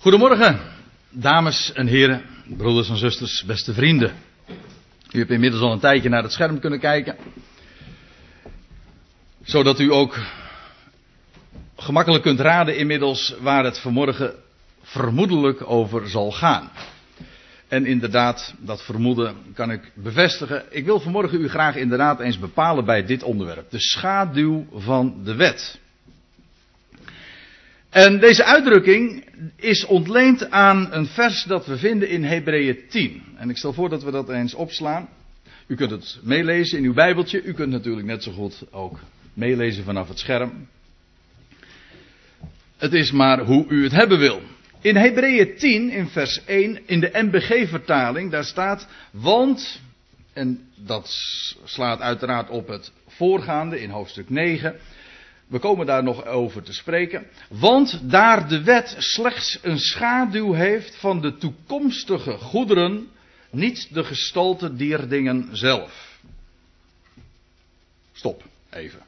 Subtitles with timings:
[0.00, 0.60] Goedemorgen,
[1.10, 2.22] dames en heren,
[2.56, 4.12] broeders en zusters, beste vrienden.
[5.12, 7.16] U hebt inmiddels al een tijdje naar het scherm kunnen kijken.
[9.42, 10.18] Zodat u ook
[11.76, 14.34] gemakkelijk kunt raden inmiddels waar het vanmorgen
[14.82, 16.70] vermoedelijk over zal gaan.
[17.68, 20.64] En inderdaad, dat vermoeden kan ik bevestigen.
[20.70, 23.70] Ik wil vanmorgen u graag inderdaad eens bepalen bij dit onderwerp.
[23.70, 25.80] De schaduw van de wet.
[27.90, 29.24] En deze uitdrukking
[29.56, 33.22] is ontleend aan een vers dat we vinden in Hebreeën 10.
[33.36, 35.08] En ik stel voor dat we dat eens opslaan.
[35.66, 37.42] U kunt het meelezen in uw Bijbeltje.
[37.42, 38.98] U kunt natuurlijk net zo goed ook
[39.34, 40.68] meelezen vanaf het scherm.
[42.76, 44.40] Het is maar hoe u het hebben wil.
[44.80, 49.80] In Hebreeën 10, in vers 1, in de MBG-vertaling, daar staat, want,
[50.32, 51.08] en dat
[51.64, 54.76] slaat uiteraard op het voorgaande in hoofdstuk 9,
[55.48, 57.26] we komen daar nog over te spreken.
[57.48, 63.08] Want daar de wet slechts een schaduw heeft van de toekomstige goederen,
[63.50, 66.18] niet de gestalte dier dingen zelf.
[68.12, 69.00] Stop, even.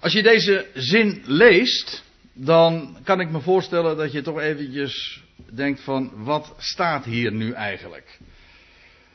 [0.00, 5.80] Als je deze zin leest, dan kan ik me voorstellen dat je toch eventjes denkt
[5.80, 8.18] van wat staat hier nu eigenlijk?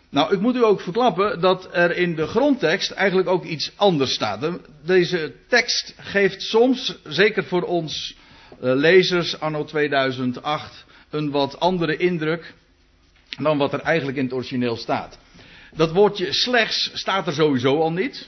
[0.10, 4.14] Nou, ik moet u ook verklappen dat er in de grondtekst eigenlijk ook iets anders
[4.14, 4.60] staat.
[4.86, 8.16] Deze tekst geeft soms, zeker voor ons
[8.50, 12.54] eh, lezers anno 2008, een wat andere indruk
[13.38, 15.18] dan wat er eigenlijk in het origineel staat.
[15.76, 18.28] Dat woordje slechts staat er sowieso al niet.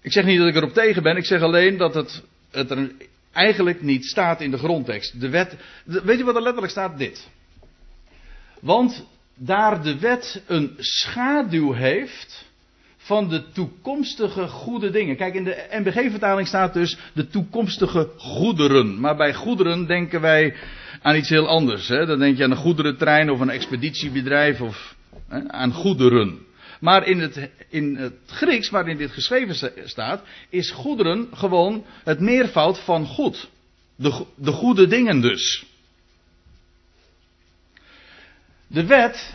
[0.00, 2.90] Ik zeg niet dat ik erop tegen ben, ik zeg alleen dat het, het er
[3.32, 5.20] eigenlijk niet staat in de grondtekst.
[5.20, 6.98] De wet, weet je wat er letterlijk staat?
[6.98, 7.28] Dit.
[8.60, 12.50] Want daar de wet een schaduw heeft
[12.96, 15.16] van de toekomstige goede dingen.
[15.16, 19.00] Kijk, in de NBG-vertaling staat dus de toekomstige goederen.
[19.00, 20.54] Maar bij goederen denken wij
[21.02, 21.88] aan iets heel anders.
[21.88, 22.06] Hè?
[22.06, 24.96] Dan denk je aan een goederentrein of een expeditiebedrijf of
[25.28, 26.38] hè, aan goederen.
[26.80, 32.78] Maar in het, in het Grieks, waarin dit geschreven staat, is goederen gewoon het meervoud
[32.78, 33.48] van goed.
[33.96, 35.66] De, de goede dingen dus.
[38.72, 39.34] De wet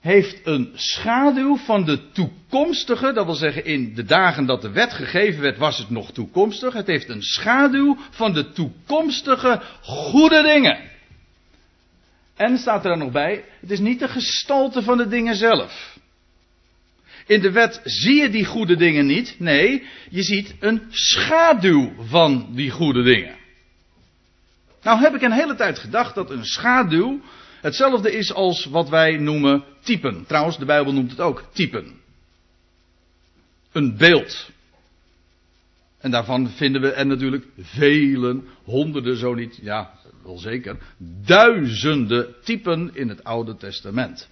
[0.00, 4.92] heeft een schaduw van de toekomstige, dat wil zeggen in de dagen dat de wet
[4.92, 6.72] gegeven werd was het nog toekomstig.
[6.72, 10.78] Het heeft een schaduw van de toekomstige goede dingen.
[12.36, 15.98] En staat er dan nog bij, het is niet de gestalte van de dingen zelf.
[17.26, 22.48] In de wet zie je die goede dingen niet, nee, je ziet een schaduw van
[22.50, 23.36] die goede dingen.
[24.82, 27.20] Nou heb ik een hele tijd gedacht dat een schaduw
[27.64, 30.24] hetzelfde is als wat wij noemen typen.
[30.26, 31.92] Trouwens, de Bijbel noemt het ook typen.
[33.72, 34.50] Een beeld.
[35.98, 39.92] En daarvan vinden we er natuurlijk velen, honderden zo niet, ja,
[40.22, 40.78] wel zeker,
[41.24, 44.28] duizenden typen in het Oude Testament.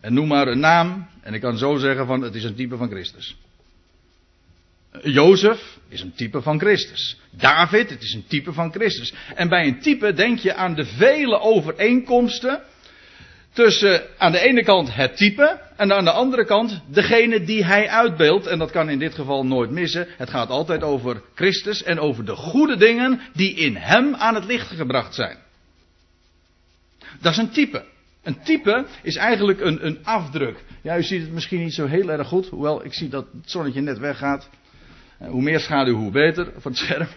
[0.00, 2.76] En noem maar een naam, en ik kan zo zeggen van het is een type
[2.76, 3.36] van Christus.
[5.00, 7.20] Jozef is een type van Christus.
[7.30, 9.14] David, het is een type van Christus.
[9.34, 12.62] En bij een type denk je aan de vele overeenkomsten
[13.52, 17.88] tussen aan de ene kant het type en aan de andere kant degene die hij
[17.88, 18.46] uitbeeldt.
[18.46, 20.06] En dat kan in dit geval nooit missen.
[20.16, 24.44] Het gaat altijd over Christus en over de goede dingen die in hem aan het
[24.44, 25.36] licht gebracht zijn.
[27.20, 27.84] Dat is een type.
[28.22, 30.64] Een type is eigenlijk een, een afdruk.
[30.82, 33.50] Ja, u ziet het misschien niet zo heel erg goed, hoewel ik zie dat het
[33.50, 34.48] zonnetje net weggaat.
[35.22, 37.08] Eh, hoe meer schaduw, hoe beter van het scherm.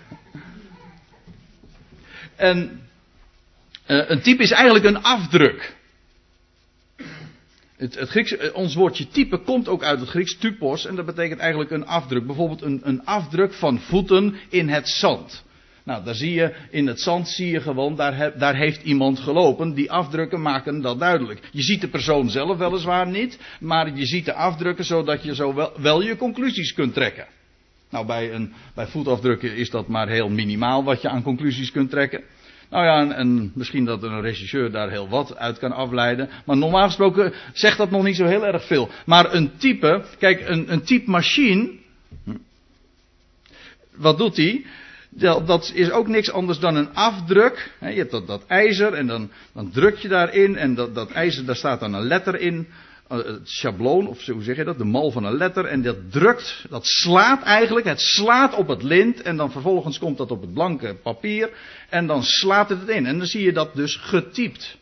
[2.36, 2.82] En
[3.88, 5.76] uh, een type is eigenlijk een afdruk.
[7.78, 11.06] Het, het Grieks, eh, ons woordje type komt ook uit het Grieks typos en dat
[11.06, 12.26] betekent eigenlijk een afdruk.
[12.26, 15.44] Bijvoorbeeld een, een afdruk van voeten in het zand.
[15.84, 19.74] Nou, daar zie je, in het zand zie je gewoon, daar, daar heeft iemand gelopen.
[19.74, 21.40] Die afdrukken maken dat duidelijk.
[21.52, 25.54] Je ziet de persoon zelf weliswaar niet, maar je ziet de afdrukken zodat je zo
[25.54, 27.28] wel, wel je conclusies kunt trekken.
[27.90, 31.90] Nou, bij, een, bij voetafdrukken is dat maar heel minimaal wat je aan conclusies kunt
[31.90, 32.24] trekken.
[32.70, 36.30] Nou ja, en, en, misschien dat een regisseur daar heel wat uit kan afleiden.
[36.46, 38.90] Maar normaal gesproken zegt dat nog niet zo heel erg veel.
[39.06, 41.72] Maar een type, kijk, een, een type machine.
[43.96, 44.66] Wat doet die?
[45.10, 47.72] Dat is ook niks anders dan een afdruk.
[47.80, 50.56] Je hebt dat, dat ijzer en dan, dan druk je daarin.
[50.56, 52.68] En dat, dat ijzer, daar staat dan een letter in.
[53.08, 55.66] Eh, het schabloon, of hoe zeg je dat, de mal van een letter.
[55.66, 59.22] En dat drukt, dat slaat eigenlijk, het slaat op het lint.
[59.22, 61.50] En dan vervolgens komt dat op het blanke papier.
[61.90, 63.06] En dan slaat het het in.
[63.06, 64.78] En dan zie je dat dus getypt.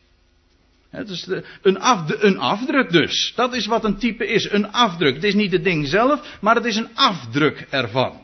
[0.90, 1.28] Het is
[1.62, 1.78] een,
[2.26, 3.34] een afdruk dus.
[3.36, 4.52] Dat is wat een type is.
[4.52, 5.16] Een afdruk.
[5.16, 8.22] Het is niet het ding zelf, maar het is een afdruk ervan.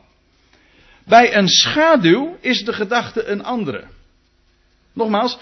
[1.06, 3.84] Bij een schaduw is de gedachte een andere.
[4.94, 5.38] Nogmaals,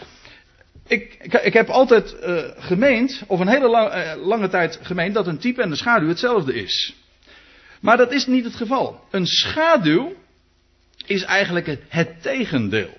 [0.88, 5.28] ik, ik, ik heb altijd uh, gemeend, of een hele uh, lange tijd gemeend, dat
[5.28, 6.96] een type en een schaduw hetzelfde is.
[7.82, 9.04] Maar dat is niet het geval.
[9.12, 10.16] Een schaduw
[11.06, 12.98] is eigenlijk het, tegendeel.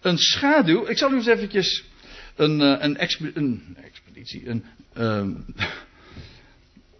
[0.00, 1.84] Een schaduw, ik zal u eens eventjes
[2.36, 4.64] een, uh, een, een expeditie, een,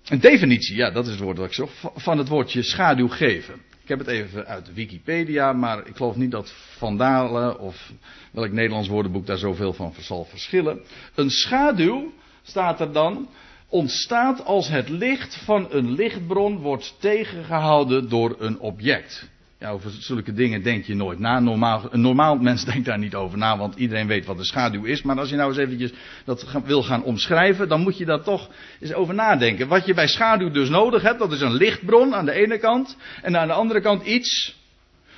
[0.08, 3.71] een definitie, ja dat is het woord dat ik zocht, van het woordje schaduw geven.
[3.82, 7.92] Ik heb het even uit Wikipedia, maar ik geloof niet dat Van Dalen of
[8.32, 10.80] welk Nederlands woordenboek daar zoveel van zal verschillen.
[11.14, 12.12] Een schaduw,
[12.42, 13.28] staat er dan,
[13.68, 19.30] ontstaat als het licht van een lichtbron wordt tegengehouden door een object.
[19.62, 21.40] Ja, over zulke dingen denk je nooit na.
[21.40, 24.84] Normaal, een normaal mens denkt daar niet over na, want iedereen weet wat de schaduw
[24.84, 25.02] is.
[25.02, 25.92] Maar als je nou eens eventjes
[26.24, 28.50] dat wil gaan omschrijven, dan moet je daar toch
[28.80, 29.68] eens over nadenken.
[29.68, 32.96] Wat je bij schaduw dus nodig hebt, dat is een lichtbron aan de ene kant.
[33.22, 34.56] En aan de andere kant iets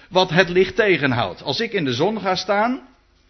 [0.09, 1.43] wat het licht tegenhoudt.
[1.43, 2.81] Als ik in de zon ga staan,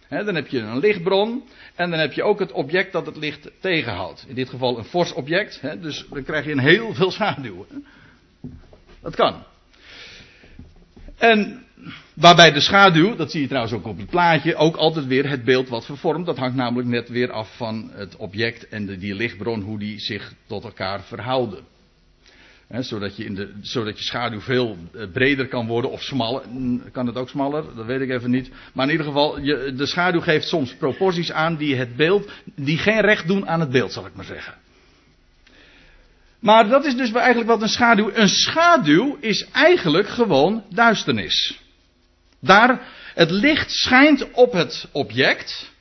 [0.08, 1.42] dan heb je een lichtbron.
[1.74, 4.24] En dan heb je ook het object dat het licht tegenhoudt.
[4.28, 5.60] In dit geval een fors object.
[5.82, 7.66] Dus dan krijg je een heel veel schaduw.
[9.00, 9.52] Dat kan.
[11.18, 11.62] En
[12.14, 15.44] waarbij de schaduw, dat zie je trouwens ook op het plaatje, ook altijd weer het
[15.44, 16.26] beeld wat vervormt.
[16.26, 20.00] Dat hangt namelijk net weer af van het object en de, die lichtbron, hoe die
[20.00, 21.58] zich tot elkaar verhouden.
[22.68, 26.42] zodat, je in de, zodat je schaduw veel eh, breder kan worden of smaller.
[26.92, 27.64] Kan het ook smaller?
[27.76, 28.50] Dat weet ik even niet.
[28.72, 32.78] Maar in ieder geval, je, de schaduw geeft soms proporties aan die het beeld, die
[32.78, 34.54] geen recht doen aan het beeld, zal ik maar zeggen.
[36.44, 38.10] Maar dat is dus eigenlijk wat een schaduw.
[38.14, 41.58] Een schaduw is eigenlijk gewoon duisternis.
[42.40, 42.80] Daar
[43.14, 45.72] het licht schijnt op het object.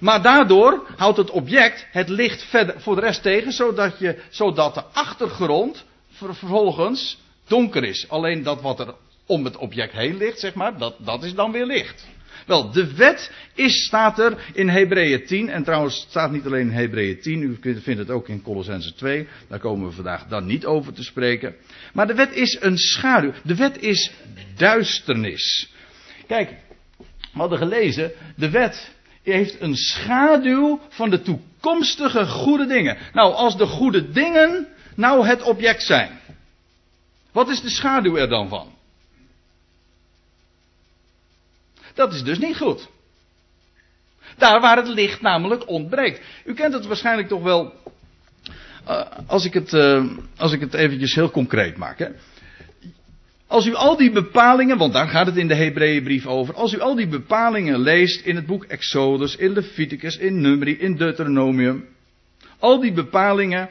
[0.00, 4.74] Maar daardoor houdt het object het licht verder voor de rest tegen, zodat, je, zodat
[4.74, 8.08] de achtergrond vervolgens donker is.
[8.08, 8.94] Alleen dat wat er
[9.26, 12.06] om het object heen ligt, zeg maar, dat, dat is dan weer licht.
[12.46, 15.48] Wel, de wet is, staat er in Hebreeën 10.
[15.48, 17.42] En trouwens, het staat niet alleen in Hebreeën 10.
[17.42, 19.28] U vindt het ook in Colossense 2.
[19.48, 21.54] Daar komen we vandaag dan niet over te spreken.
[21.92, 23.32] Maar de wet is een schaduw.
[23.42, 24.12] De wet is
[24.56, 25.70] duisternis.
[26.26, 26.50] Kijk,
[27.32, 28.12] we hadden gelezen.
[28.36, 28.90] De wet
[29.22, 32.96] heeft een schaduw van de toekomstige goede dingen.
[33.12, 36.20] Nou, als de goede dingen nou het object zijn.
[37.32, 38.72] Wat is de schaduw er dan van?
[41.94, 42.88] Dat is dus niet goed.
[44.36, 46.20] Daar waar het licht namelijk ontbreekt.
[46.44, 47.74] U kent het waarschijnlijk toch wel.
[48.88, 50.04] Uh, als, ik het, uh,
[50.36, 51.98] als ik het eventjes heel concreet maak.
[51.98, 52.08] Hè.
[53.46, 56.54] Als u al die bepalingen, want daar gaat het in de Hebreeënbrief over.
[56.54, 60.96] Als u al die bepalingen leest in het boek Exodus, in Leviticus, in Numeri, in
[60.96, 61.84] Deuteronomium.
[62.58, 63.68] Al die bepalingen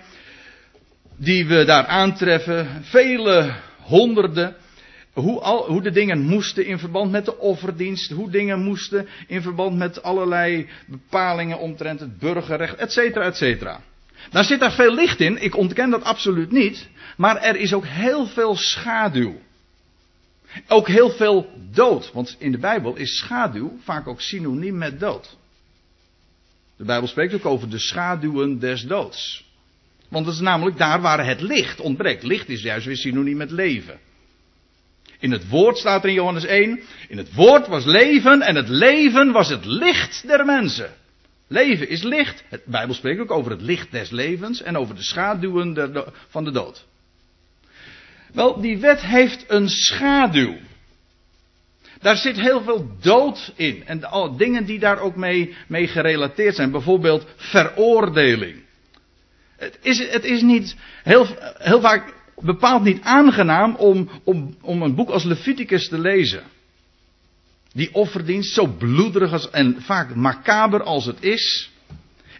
[1.15, 4.55] die we daar aantreffen, vele honderden
[5.13, 9.41] hoe, al, hoe de dingen moesten in verband met de offerdienst, hoe dingen moesten in
[9.41, 13.81] verband met allerlei bepalingen omtrent het burgerrecht, et cetera, et cetera.
[14.29, 17.85] Daar zit daar veel licht in, ik ontken dat absoluut niet, maar er is ook
[17.85, 19.39] heel veel schaduw.
[20.67, 25.37] Ook heel veel dood, want in de Bijbel is schaduw vaak ook synoniem met dood.
[26.77, 29.49] De Bijbel spreekt ook over de schaduwen des doods.
[30.09, 32.23] Want het is namelijk daar waar het licht ontbreekt.
[32.23, 33.99] Licht is juist weer synoniem met leven.
[35.21, 36.79] In het woord staat er in Johannes 1.
[37.07, 40.89] In het woord was leven en het leven was het licht der mensen.
[41.47, 42.43] Leven is licht.
[42.49, 45.93] De Bijbel spreekt ook over het licht des levens en over de schaduwen
[46.29, 46.85] van de dood.
[48.33, 50.57] Wel, die wet heeft een schaduw.
[51.99, 53.83] Daar zit heel veel dood in.
[53.85, 56.71] En de, dingen die daar ook mee, mee gerelateerd zijn.
[56.71, 58.63] Bijvoorbeeld veroordeling.
[59.57, 64.95] Het is, het is niet heel, heel vaak bepaald niet aangenaam om, om, om een
[64.95, 66.43] boek als Leviticus te lezen.
[67.73, 71.71] Die offerdienst, zo bloederig als, en vaak macaber als het is.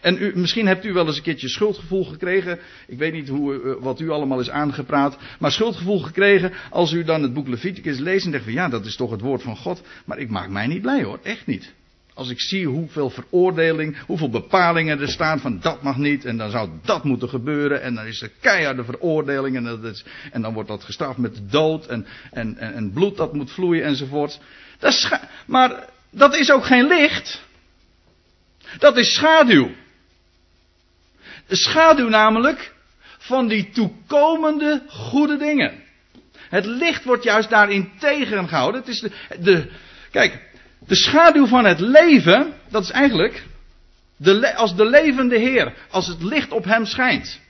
[0.00, 2.58] En u, misschien hebt u wel eens een keertje schuldgevoel gekregen.
[2.86, 5.18] Ik weet niet hoe, eh, wat u allemaal is aangepraat.
[5.38, 8.86] Maar schuldgevoel gekregen als u dan het boek Leviticus leest en denkt van ja, dat
[8.86, 9.82] is toch het woord van God.
[10.04, 11.72] Maar ik maak mij niet blij hoor, echt niet.
[12.14, 16.50] Als ik zie hoeveel veroordeling, hoeveel bepalingen er staan van dat mag niet en dan
[16.50, 20.52] zou dat moeten gebeuren en dan is er keiharde veroordeling en, dat is, en dan
[20.52, 24.40] wordt dat gestraft met de dood en, en, en, bloed dat moet vloeien enzovoort.
[24.78, 27.42] Dat maar dat is ook geen licht.
[28.78, 29.70] Dat is schaduw.
[31.46, 32.74] De schaduw namelijk
[33.18, 35.82] van die toekomende goede dingen.
[36.36, 38.80] Het licht wordt juist daarin tegengehouden.
[38.80, 39.70] Het is de, de
[40.10, 40.50] kijk,
[40.86, 43.44] de schaduw van het leven, dat is eigenlijk
[44.16, 47.40] de, als de levende Heer, als het licht op hem schijnt.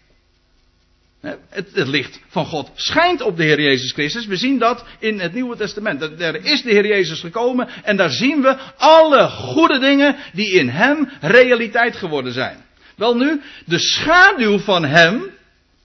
[1.21, 4.27] Het, het, licht van God schijnt op de Heer Jezus Christus.
[4.27, 6.03] We zien dat in het Nieuwe Testament.
[6.21, 10.69] Er is de Heer Jezus gekomen en daar zien we alle goede dingen die in
[10.69, 12.57] Hem realiteit geworden zijn.
[12.97, 15.31] Wel nu, de schaduw van Hem,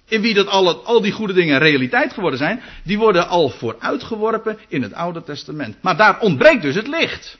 [0.07, 4.57] in wie dat alle, al die goede dingen realiteit geworden zijn, die worden al vooruitgeworpen
[4.67, 5.75] in het Oude Testament.
[5.81, 7.37] Maar daar ontbreekt dus het licht.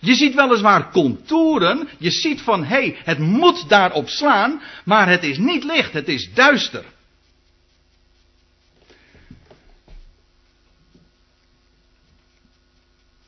[0.00, 5.22] Je ziet weliswaar contouren, je ziet van hé, hey, het moet daarop slaan, maar het
[5.22, 6.84] is niet licht, het is duister.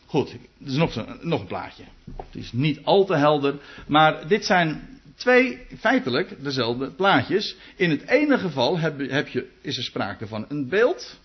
[0.06, 1.84] Goed, er is nog, nog een plaatje.
[2.16, 3.54] Het is niet al te helder,
[3.86, 4.91] maar dit zijn
[5.22, 7.56] twee feitelijk dezelfde plaatjes.
[7.76, 11.18] In het ene geval heb, heb je, is er sprake van een beeld,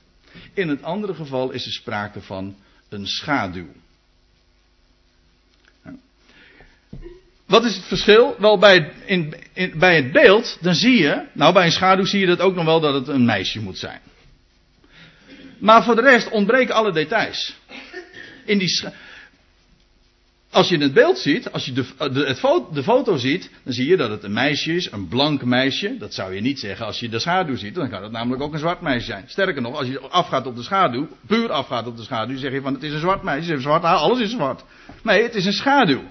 [0.53, 2.55] in het andere geval is er sprake van
[2.89, 3.67] een schaduw.
[7.45, 8.35] Wat is het verschil?
[8.39, 12.19] Wel, bij, in, in, bij het beeld, dan zie je, nou bij een schaduw zie
[12.19, 14.01] je dat ook nog wel dat het een meisje moet zijn.
[15.57, 17.55] Maar voor de rest ontbreken alle details.
[18.45, 18.89] In die,
[20.57, 23.73] als je het beeld ziet, als je de, de, het foto, de foto ziet, dan
[23.73, 25.95] zie je dat het een meisje is, een blank meisje.
[25.99, 28.53] Dat zou je niet zeggen als je de schaduw ziet, dan kan het namelijk ook
[28.53, 29.23] een zwart meisje zijn.
[29.27, 32.61] Sterker nog, als je afgaat op de schaduw, puur afgaat op de schaduw, zeg je
[32.61, 34.63] van het is een zwart meisje, het heeft zwart haar, alles is zwart.
[35.01, 36.03] Nee, het is een schaduw.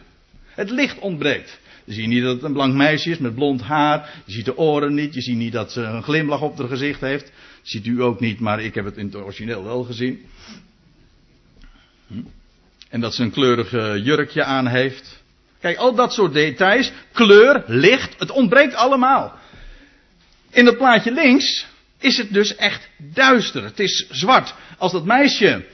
[0.46, 1.60] Het licht ontbreekt.
[1.84, 4.22] Je ziet niet dat het een blank meisje is met blond haar.
[4.24, 5.14] Je ziet de oren niet.
[5.14, 7.32] Je ziet niet dat ze een glimlach op haar gezicht heeft.
[7.62, 10.20] Ziet u ook niet, maar ik heb het in het origineel wel gezien.
[12.06, 12.20] Hm?
[12.88, 13.70] En dat ze een kleurig
[14.04, 15.22] jurkje aan heeft.
[15.60, 16.92] Kijk, al dat soort details.
[17.12, 19.34] Kleur, licht, het ontbreekt allemaal.
[20.50, 21.66] In het plaatje links
[21.98, 23.64] is het dus echt duister.
[23.64, 24.54] Het is zwart.
[24.78, 25.64] Als dat meisje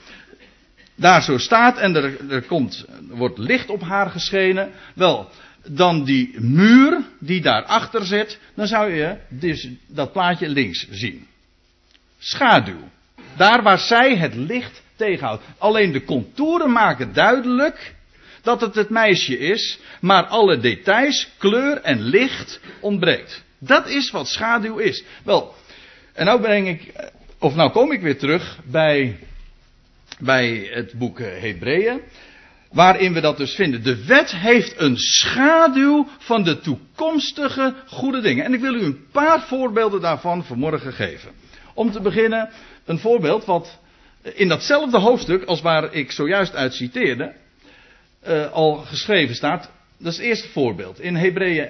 [0.95, 4.71] daar zo staat en er, er komt, wordt licht op haar geschenen.
[4.95, 5.31] Wel,
[5.67, 11.27] dan die muur die daarachter zit, dan zou je dus dat plaatje links zien.
[12.19, 12.91] Schaduw.
[13.37, 14.82] Daar waar zij het licht
[15.59, 17.95] Alleen de contouren maken duidelijk
[18.43, 23.43] dat het het meisje is, maar alle details, kleur en licht ontbreekt.
[23.59, 25.05] Dat is wat schaduw is.
[25.25, 25.55] Wel,
[26.13, 26.93] en nou breng ik,
[27.39, 29.19] of nou kom ik weer terug bij
[30.19, 32.01] bij het boek eh, Hebreeën.
[32.71, 33.83] Waarin we dat dus vinden.
[33.83, 38.45] De wet heeft een schaduw van de toekomstige goede dingen.
[38.45, 41.31] En ik wil u een paar voorbeelden daarvan vanmorgen geven.
[41.75, 42.49] Om te beginnen,
[42.85, 43.79] een voorbeeld wat
[44.23, 47.33] in datzelfde hoofdstuk als waar ik zojuist uit citeerde,
[48.29, 49.71] uh, al geschreven staat.
[49.99, 51.01] Dat is het eerste voorbeeld.
[51.01, 51.69] In Hebreeën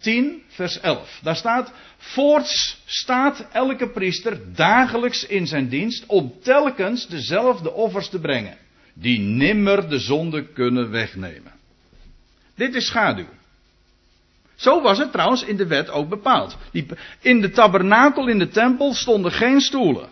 [0.00, 1.20] 10, vers 11.
[1.22, 8.20] Daar staat, voorts staat elke priester dagelijks in zijn dienst om telkens dezelfde offers te
[8.20, 8.56] brengen,
[8.94, 11.52] die nimmer de zonde kunnen wegnemen.
[12.54, 13.28] Dit is schaduw.
[14.54, 16.56] Zo was het trouwens in de wet ook bepaald.
[17.20, 20.08] In de tabernakel in de tempel stonden geen stoelen.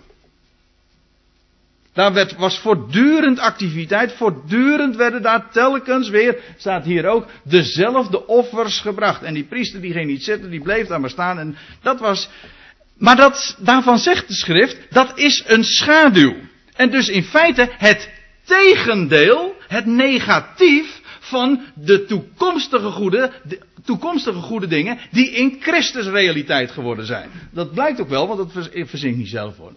[1.92, 8.80] Daar werd, was voortdurend activiteit, voortdurend werden daar telkens weer, staat hier ook, dezelfde offers
[8.80, 9.22] gebracht.
[9.22, 11.38] En die priester die ging niet zitten, die bleef daar maar staan.
[11.38, 12.28] En dat was,
[12.96, 16.34] maar dat, daarvan zegt de schrift, dat is een schaduw.
[16.74, 18.10] En dus in feite het
[18.44, 26.70] tegendeel, het negatief van de toekomstige goede, de toekomstige goede dingen die in Christus realiteit
[26.70, 27.30] geworden zijn.
[27.50, 29.72] Dat blijkt ook wel, want dat verzin ik niet zelf hoor.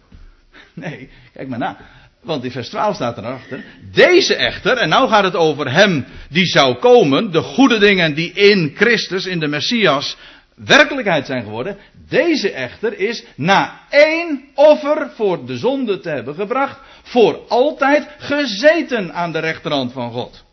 [0.73, 1.77] Nee, kijk maar na.
[2.25, 3.63] Want in vers 12 staat erachter.
[3.91, 8.31] Deze echter, en nou gaat het over hem die zou komen, de goede dingen die
[8.31, 10.17] in Christus, in de Messias,
[10.55, 11.77] werkelijkheid zijn geworden.
[12.09, 19.13] Deze echter is na één offer voor de zonde te hebben gebracht, voor altijd gezeten
[19.13, 20.43] aan de rechterhand van God.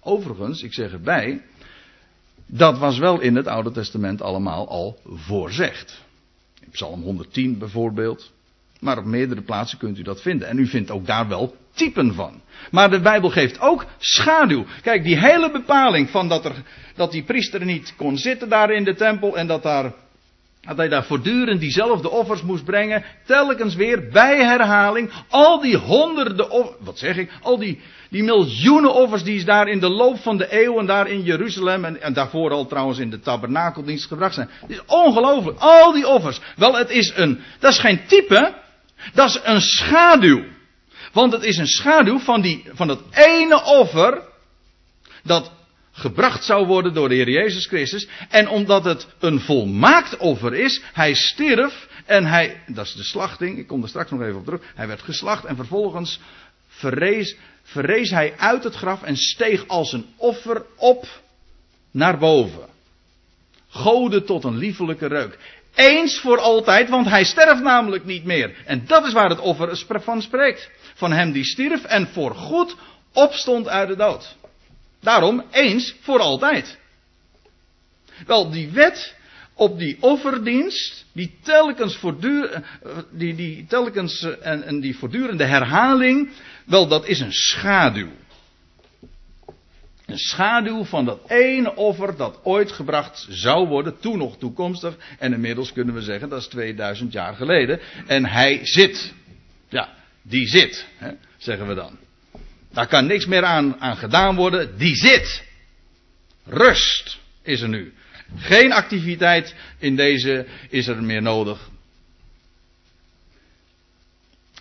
[0.00, 1.42] Overigens, ik zeg erbij,
[2.46, 6.02] dat was wel in het Oude Testament allemaal al voorzegd.
[6.60, 8.32] In Psalm 110 bijvoorbeeld.
[8.80, 10.48] Maar op meerdere plaatsen kunt u dat vinden.
[10.48, 12.40] En u vindt ook daar wel typen van.
[12.70, 14.64] Maar de Bijbel geeft ook schaduw.
[14.82, 16.54] Kijk, die hele bepaling van dat, er,
[16.94, 19.92] dat die priester niet kon zitten daar in de tempel en dat, daar,
[20.60, 23.04] dat hij daar voortdurend diezelfde offers moest brengen.
[23.26, 25.10] Telkens weer bij herhaling.
[25.28, 27.80] Al die honderden offers, wat zeg ik, al die,
[28.10, 32.02] die miljoenen offers die daar in de loop van de eeuwen daar in Jeruzalem en,
[32.02, 34.50] en daarvoor al trouwens in de tabernakeldienst gebracht zijn.
[34.66, 35.58] Is ongelooflijk.
[35.58, 36.40] Al die offers.
[36.56, 38.66] Wel, het is een, dat is geen type.
[39.14, 40.44] Dat is een schaduw.
[41.12, 44.22] Want het is een schaduw van, die, van dat ene offer.
[45.22, 45.52] Dat
[45.92, 48.08] gebracht zou worden door de Heer Jezus Christus.
[48.28, 53.58] En omdat het een volmaakt offer is, hij stierf en hij, dat is de slachting,
[53.58, 56.20] ik kom er straks nog even op terug, hij werd geslacht en vervolgens
[56.68, 61.06] verrees, verrees hij uit het graf en steeg als een offer op
[61.90, 62.68] naar boven.
[63.68, 65.38] Goden tot een liefelijke reuk.
[65.78, 68.54] Eens voor altijd, want hij sterft namelijk niet meer.
[68.64, 70.70] En dat is waar het offer van spreekt.
[70.94, 72.76] Van hem die stierf en voor goed
[73.12, 74.36] opstond uit de dood.
[75.00, 76.78] Daarom eens voor altijd.
[78.26, 79.14] Wel, die wet
[79.54, 82.64] op die offerdienst, die telkens, voortdurend,
[83.10, 86.30] die, die telkens en, en die voortdurende herhaling,
[86.64, 88.10] wel, dat is een schaduw.
[90.08, 94.96] Een schaduw van dat ene offer dat ooit gebracht zou worden, toen nog toekomstig.
[95.18, 97.80] En inmiddels kunnen we zeggen, dat is 2000 jaar geleden.
[98.06, 99.14] En hij zit.
[99.68, 101.98] Ja, die zit, hè, zeggen we dan.
[102.72, 105.44] Daar kan niks meer aan, aan gedaan worden, die zit.
[106.44, 107.92] Rust is er nu.
[108.36, 111.68] Geen activiteit in deze is er meer nodig.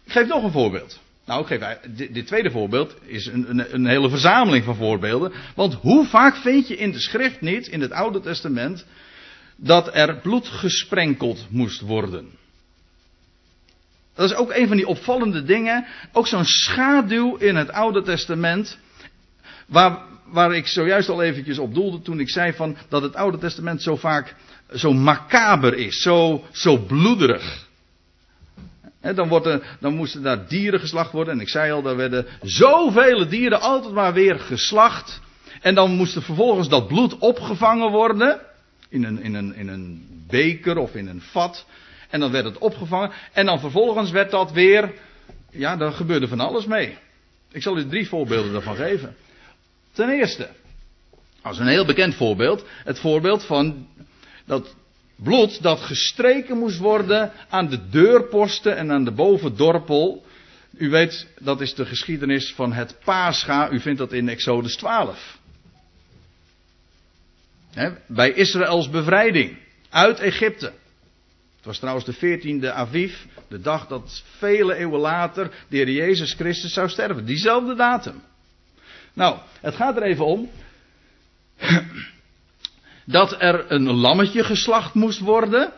[0.03, 0.99] Ik geef nog een voorbeeld.
[1.27, 5.31] Nou, geef, dit, dit tweede voorbeeld is een, een, een, hele verzameling van voorbeelden.
[5.55, 8.85] Want hoe vaak vind je in de schrift niet, in het Oude Testament,
[9.55, 12.29] dat er bloed gesprenkeld moest worden?
[14.13, 15.85] Dat is ook een van die opvallende dingen.
[16.11, 18.77] Ook zo'n schaduw in het Oude Testament.
[19.65, 23.37] Waar, waar ik zojuist al eventjes op doelde toen ik zei van dat het Oude
[23.37, 24.35] Testament zo vaak
[24.73, 27.66] zo macaber is, zo, zo bloederig.
[29.01, 31.33] Dan, wordt dan moesten daar dieren geslacht worden.
[31.33, 35.21] En ik zei al, daar werden zoveel dieren altijd maar weer geslacht.
[35.61, 38.39] En dan moest er vervolgens dat bloed opgevangen worden.
[38.89, 41.65] In een, in, een, in een beker of in een vat.
[42.09, 43.11] En dan werd het opgevangen.
[43.33, 44.93] En dan vervolgens werd dat weer.
[45.51, 46.97] Ja, daar gebeurde van alles mee.
[47.51, 49.15] Ik zal u drie voorbeelden daarvan geven.
[49.91, 50.49] Ten eerste,
[51.41, 53.87] als een heel bekend voorbeeld, het voorbeeld van
[54.45, 54.75] dat
[55.17, 60.25] bloed dat gestreken moest worden aan de deurposten en aan de bovendorpel.
[60.77, 63.71] U weet, dat is de geschiedenis van het Pascha.
[63.71, 65.37] U vindt dat in Exodus 12.
[68.07, 69.57] bij Israëls bevrijding
[69.89, 70.65] uit Egypte.
[71.55, 73.15] Het was trouwens de 14e Aviv,
[73.47, 77.25] de dag dat vele eeuwen later de Heer Jezus Christus zou sterven.
[77.25, 78.21] Diezelfde datum.
[79.13, 80.49] Nou, het gaat er even om.
[83.09, 85.71] Dat er een lammetje geslacht moest worden.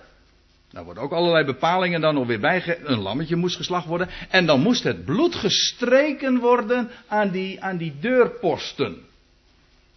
[0.71, 2.79] Daar worden ook allerlei bepalingen dan nog weer bij.
[2.83, 4.09] Een lammetje moest geslacht worden.
[4.29, 8.97] En dan moest het bloed gestreken worden aan die, aan die deurposten.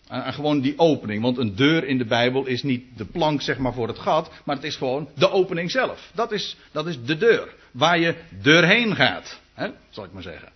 [0.08, 1.22] Aan, gewoon die opening.
[1.22, 4.30] Want een deur in de Bijbel is niet de plank zeg maar voor het gat.
[4.44, 6.10] Maar het is gewoon de opening zelf.
[6.14, 7.54] Dat is, dat is de deur.
[7.70, 9.40] Waar je doorheen gaat.
[9.54, 10.48] Hè, zal ik maar zeggen.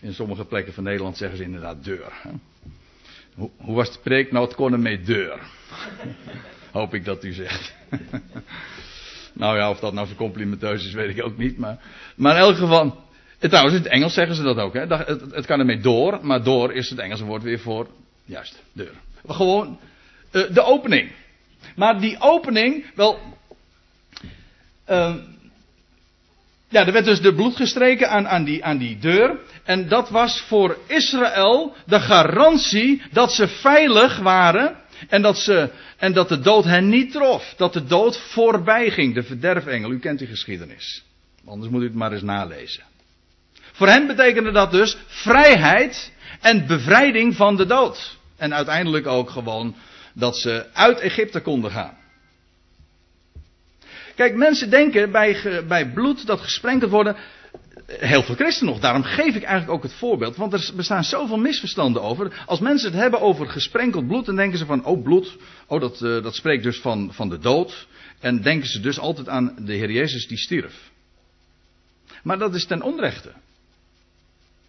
[0.00, 2.12] In sommige plekken van Nederland zeggen ze inderdaad deur.
[3.34, 4.32] Hoe, hoe was de preek?
[4.32, 5.38] Nou, het kon met deur.
[6.72, 7.74] Hoop ik dat u zegt.
[9.32, 11.58] nou ja, of dat nou complimenteus is, weet ik ook niet.
[11.58, 11.78] Maar,
[12.16, 13.02] maar in elk geval.
[13.38, 14.74] Trouwens, in het Engels zeggen ze dat ook.
[14.74, 14.86] Hè?
[14.86, 17.88] Het, kan ermee door, maar door is het Engelse woord weer voor.
[18.24, 18.92] Juist, deur.
[19.26, 19.78] Gewoon
[20.32, 21.10] uh, de opening.
[21.76, 23.18] Maar die opening, wel.
[24.90, 25.14] Uh,
[26.68, 29.38] ja, er werd dus de bloed gestreken aan, aan, die, aan die deur.
[29.64, 34.76] En dat was voor Israël de garantie dat ze veilig waren.
[35.08, 37.54] En dat, ze, en dat de dood hen niet trof.
[37.56, 39.14] Dat de dood voorbij ging.
[39.14, 39.90] De verderfengel.
[39.90, 41.04] U kent die geschiedenis.
[41.46, 42.82] Anders moet u het maar eens nalezen.
[43.72, 48.18] Voor hen betekende dat dus vrijheid en bevrijding van de dood.
[48.36, 49.74] En uiteindelijk ook gewoon
[50.12, 51.96] dat ze uit Egypte konden gaan.
[54.14, 57.16] Kijk, mensen denken bij, bij bloed dat gesprenkeld worden.
[57.86, 58.82] Heel veel christenen nog.
[58.82, 60.36] Daarom geef ik eigenlijk ook het voorbeeld.
[60.36, 62.42] Want er bestaan zoveel misverstanden over.
[62.46, 64.26] Als mensen het hebben over gesprenkeld bloed.
[64.26, 64.84] dan denken ze van.
[64.84, 65.36] Oh, bloed.
[65.66, 67.86] Oh, dat, uh, dat spreekt dus van, van de dood.
[68.20, 70.90] En denken ze dus altijd aan de Heer Jezus die stierf.
[72.22, 73.32] Maar dat is ten onrechte.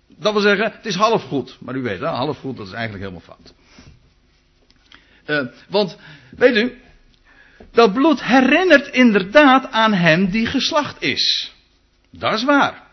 [0.08, 1.58] Dat wil zeggen, het is half goed.
[1.60, 3.54] Maar u weet, hè, half goed, dat is eigenlijk helemaal fout.
[5.26, 5.98] Uh, want,
[6.30, 6.82] weet u,
[7.72, 11.54] dat bloed herinnert inderdaad aan hem die geslacht is.
[12.12, 12.84] Dat is waar.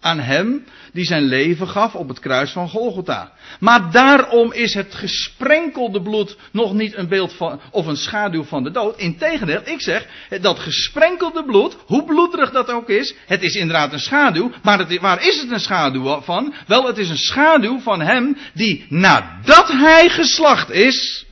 [0.00, 3.32] Aan hem die zijn leven gaf op het kruis van Golgotha.
[3.60, 8.62] Maar daarom is het gesprenkelde bloed nog niet een beeld van, of een schaduw van
[8.62, 8.98] de dood.
[8.98, 10.06] Integendeel, ik zeg,
[10.40, 14.50] dat gesprenkelde bloed, hoe bloederig dat ook is, het is inderdaad een schaduw.
[14.62, 16.54] Maar het, waar is het een schaduw van?
[16.66, 21.26] Wel, het is een schaduw van hem die nadat hij geslacht is,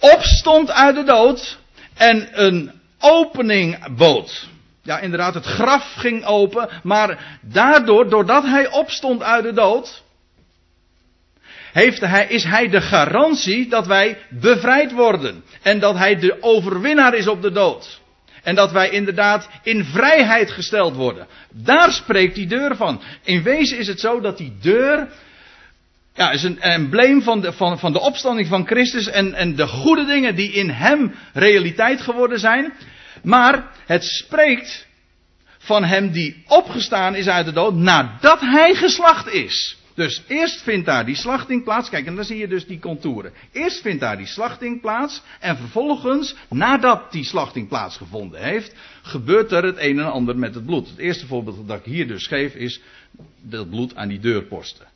[0.00, 1.58] opstond uit de dood
[1.94, 4.48] en een opening bood.
[4.82, 10.02] Ja, inderdaad, het graf ging open, maar daardoor, doordat hij opstond uit de dood,
[11.72, 15.44] heeft hij, is hij de garantie dat wij bevrijd worden.
[15.62, 18.00] En dat hij de overwinnaar is op de dood.
[18.42, 21.26] En dat wij inderdaad in vrijheid gesteld worden.
[21.52, 23.02] Daar spreekt die deur van.
[23.22, 25.08] In wezen is het zo dat die deur
[26.18, 29.66] ja, is een embleem van de, van, van de opstanding van Christus en, en de
[29.66, 32.72] goede dingen die in hem realiteit geworden zijn.
[33.22, 34.86] Maar het spreekt
[35.58, 39.76] van hem die opgestaan is uit de dood nadat hij geslacht is.
[39.94, 41.88] Dus eerst vindt daar die slachting plaats.
[41.88, 43.32] Kijk, en dan zie je dus die contouren.
[43.52, 45.22] Eerst vindt daar die slachting plaats.
[45.40, 50.66] En vervolgens, nadat die slachting plaatsgevonden heeft, gebeurt er het een en ander met het
[50.66, 50.88] bloed.
[50.88, 52.80] Het eerste voorbeeld dat ik hier dus geef is
[53.40, 54.86] dat bloed aan die deurposten.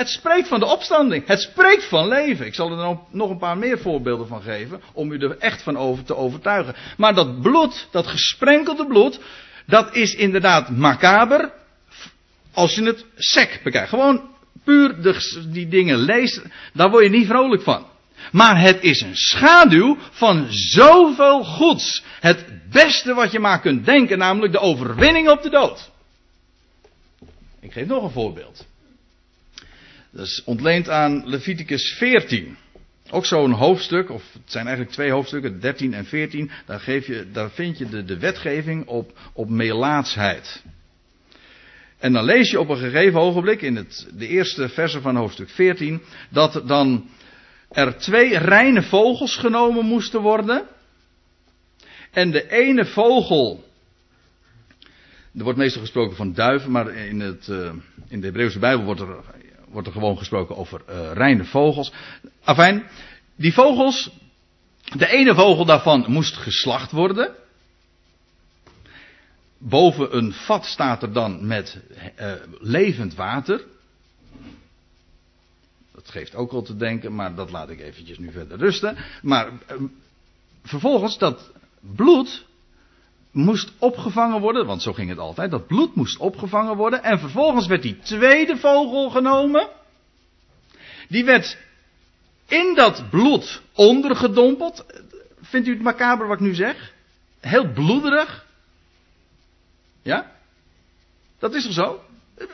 [0.00, 1.26] Het spreekt van de opstanding.
[1.26, 2.46] Het spreekt van leven.
[2.46, 4.82] Ik zal er nog een paar meer voorbeelden van geven.
[4.92, 6.74] Om u er echt van over te overtuigen.
[6.96, 9.20] Maar dat bloed, dat gesprenkelde bloed.
[9.66, 11.52] Dat is inderdaad macaber.
[12.52, 13.88] Als je het sec bekijkt.
[13.88, 14.28] Gewoon
[14.64, 16.42] puur de, die dingen leest.
[16.72, 17.86] Daar word je niet vrolijk van.
[18.32, 22.02] Maar het is een schaduw van zoveel goeds.
[22.20, 24.18] Het beste wat je maar kunt denken.
[24.18, 25.90] Namelijk de overwinning op de dood.
[27.60, 28.68] Ik geef nog een voorbeeld.
[30.12, 32.56] Dat is ontleend aan Leviticus 14.
[33.10, 36.50] Ook zo'n hoofdstuk, of het zijn eigenlijk twee hoofdstukken, 13 en 14.
[36.66, 40.62] Daar, geef je, daar vind je de, de wetgeving op, op melaatsheid.
[41.98, 45.48] En dan lees je op een gegeven ogenblik, in het, de eerste verse van hoofdstuk
[45.48, 47.08] 14, dat dan
[47.70, 50.66] er twee reine vogels genomen moesten worden.
[52.10, 53.64] En de ene vogel
[55.36, 57.70] er wordt meestal gesproken van duiven, maar in, het, uh,
[58.08, 59.16] in de Hebreeuwse Bijbel wordt er
[59.70, 61.92] wordt er gewoon gesproken over uh, reine vogels.
[62.44, 62.86] Afijn,
[63.36, 64.10] die vogels,
[64.96, 67.34] de ene vogel daarvan moest geslacht worden.
[69.58, 71.80] Boven een vat staat er dan met
[72.20, 73.64] uh, levend water.
[75.94, 78.96] Dat geeft ook wel te denken, maar dat laat ik eventjes nu verder rusten.
[79.22, 79.76] Maar uh,
[80.62, 82.44] vervolgens, dat bloed
[83.30, 85.50] moest opgevangen worden, want zo ging het altijd.
[85.50, 87.02] Dat bloed moest opgevangen worden.
[87.02, 89.68] En vervolgens werd die tweede vogel genomen.
[91.08, 91.58] Die werd
[92.46, 94.84] in dat bloed ondergedompeld.
[95.40, 96.92] Vindt u het macaber wat ik nu zeg?
[97.40, 98.46] Heel bloederig.
[100.02, 100.32] Ja?
[101.38, 102.00] Dat is toch zo?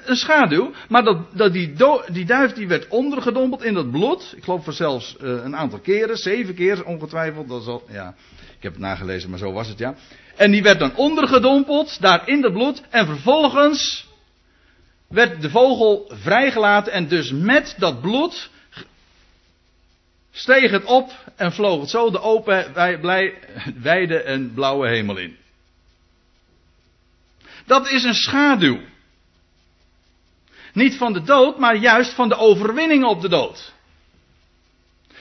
[0.04, 0.72] Een schaduw.
[0.88, 1.72] Maar dat, dat die,
[2.12, 4.34] die duif die werd ondergedompeld in dat bloed.
[4.36, 6.16] Ik geloof voor zelfs uh, een aantal keren.
[6.16, 7.48] Zeven keer ongetwijfeld.
[7.48, 8.14] Dat is al, ja,
[8.66, 9.94] heb het nagelezen, maar zo was het ja.
[10.37, 12.83] En die werd dan ondergedompeld, daar in het bloed.
[12.90, 14.07] En vervolgens
[15.09, 16.92] werd de vogel vrijgelaten.
[16.92, 18.50] En dus met dat bloed
[20.31, 22.72] steeg het op en vloog het zo de open,
[23.83, 25.37] wijde en blauwe hemel in.
[27.66, 28.81] Dat is een schaduw.
[30.72, 33.74] Niet van de dood, maar juist van de overwinning op de dood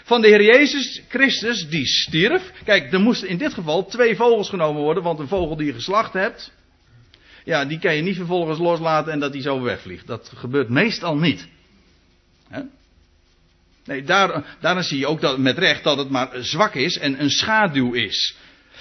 [0.06, 2.52] van de Heer Jezus Christus die stierf.
[2.64, 5.74] Kijk, er moesten in dit geval twee vogels genomen worden, want een vogel die je
[5.74, 6.52] geslacht hebt,
[7.44, 10.08] ja, die kan je niet vervolgens loslaten en dat die zo wegvliegt.
[10.08, 11.48] Dat gebeurt meestal niet.
[13.86, 17.22] Nee, daar, daarom zie je ook dat, met recht dat het maar zwak is en
[17.22, 18.36] een schaduw is.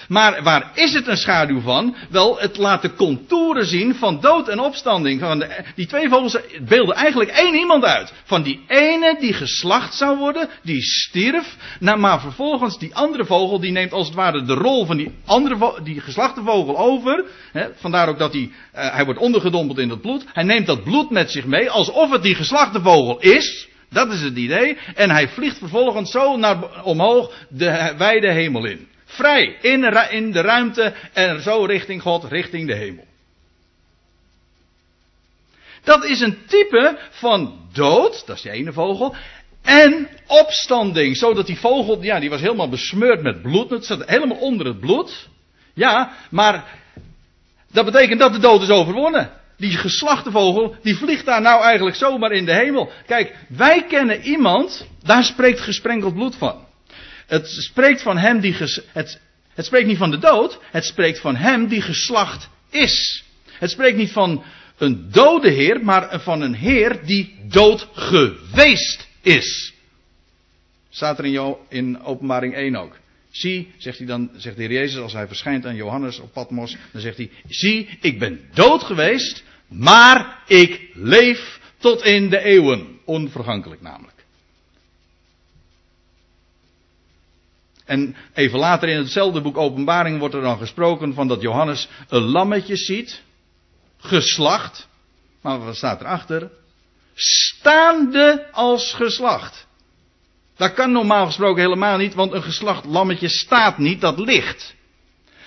[0.09, 1.97] Maar waar is het een schaduw van?
[2.11, 5.21] Wel, het laat de contouren zien van dood en opstanding.
[5.21, 6.39] Van die twee vogels
[6.69, 8.13] beelden eigenlijk één iemand uit.
[8.25, 11.57] Van die ene die geslacht zou worden, die stierf.
[11.81, 15.13] Nou, maar vervolgens die andere vogel, die neemt als het ware de rol van die
[15.25, 17.25] andere die geslachte vogel over.
[17.75, 20.25] Vandaar ook dat hij, uh, hij wordt ondergedompeld in dat bloed.
[20.33, 23.69] Hij neemt dat bloed met zich mee, alsof het die geslachte vogel is.
[23.91, 24.77] Dat is het idee.
[24.95, 28.89] En hij vliegt vervolgens zo naar omhoog de wijde hemel in.
[29.15, 33.05] Vrij in, in de ruimte en zo richting God, richting de hemel.
[35.85, 39.15] Dat is een type van dood, dat is die ene vogel,
[39.63, 41.17] en opstanding.
[41.17, 43.71] Zodat die vogel, ja, die was helemaal besmeurd met bloed.
[43.71, 45.29] Het zat helemaal onder het bloed.
[45.75, 46.65] Ja, maar
[47.73, 49.31] dat betekent dat de dood is overwonnen.
[49.57, 52.91] Die geslachte vogel, die vliegt daar nou eigenlijk zomaar in de hemel.
[53.07, 56.64] Kijk, wij kennen iemand, daar spreekt gesprenkeld bloed van.
[57.27, 59.21] Het spreekt van hem die ges, het,
[59.55, 63.25] het spreekt niet van de dood, het spreekt van hem die geslacht is.
[63.59, 64.45] Het spreekt niet van
[64.79, 69.73] een dode heer, maar van een heer die dood geweest is.
[70.91, 72.97] Staat er in, jou, in openbaring 1 ook.
[73.31, 76.77] Zie, zegt hij dan, zegt de heer Jezus als hij verschijnt aan Johannes op Patmos,
[76.93, 82.99] dan zegt hij, zie, ik ben dood geweest, maar ik leef tot in de eeuwen.
[83.05, 84.14] Onvergankelijk namelijk.
[87.85, 92.23] En even later in hetzelfde boek Openbaring wordt er dan gesproken van dat Johannes een
[92.23, 93.23] lammetje ziet,
[93.99, 94.89] geslacht,
[95.43, 96.51] maar wat staat erachter?
[97.15, 99.67] Staande als geslacht.
[100.57, 104.75] Dat kan normaal gesproken helemaal niet, want een geslacht lammetje staat niet, dat ligt.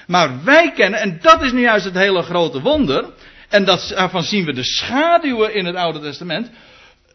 [0.07, 3.13] Maar wij kennen, en dat is nu juist het hele grote wonder,
[3.49, 6.49] en dat, daarvan zien we de schaduwen in het Oude Testament,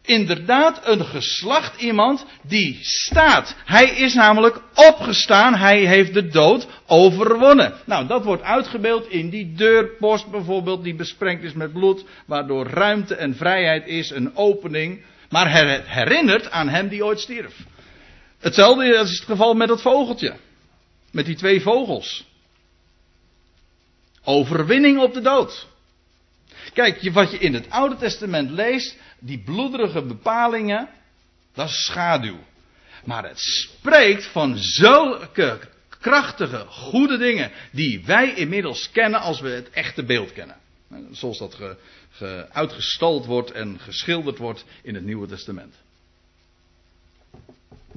[0.05, 3.55] inderdaad een geslacht iemand die staat.
[3.65, 5.55] Hij is namelijk opgestaan.
[5.55, 7.73] Hij heeft de dood overwonnen.
[7.85, 13.15] Nou, dat wordt uitgebeeld in die deurpost bijvoorbeeld, die besprengd is met bloed, waardoor ruimte
[13.15, 15.03] en vrijheid is, een opening.
[15.29, 17.55] Maar het herinnert aan hem die ooit stierf.
[18.39, 20.33] Hetzelfde is het geval met dat vogeltje.
[21.11, 22.25] Met die twee vogels.
[24.23, 25.67] Overwinning op de dood.
[26.73, 30.89] Kijk, wat je in het Oude Testament leest, die bloederige bepalingen,
[31.53, 32.39] dat is schaduw.
[33.03, 35.59] Maar het spreekt van zulke
[36.03, 40.55] krachtige, goede dingen die wij inmiddels kennen als we het echte beeld kennen.
[41.11, 41.77] Zoals dat ge,
[42.11, 45.75] ge, uitgestald wordt en geschilderd wordt in het Nieuwe Testament.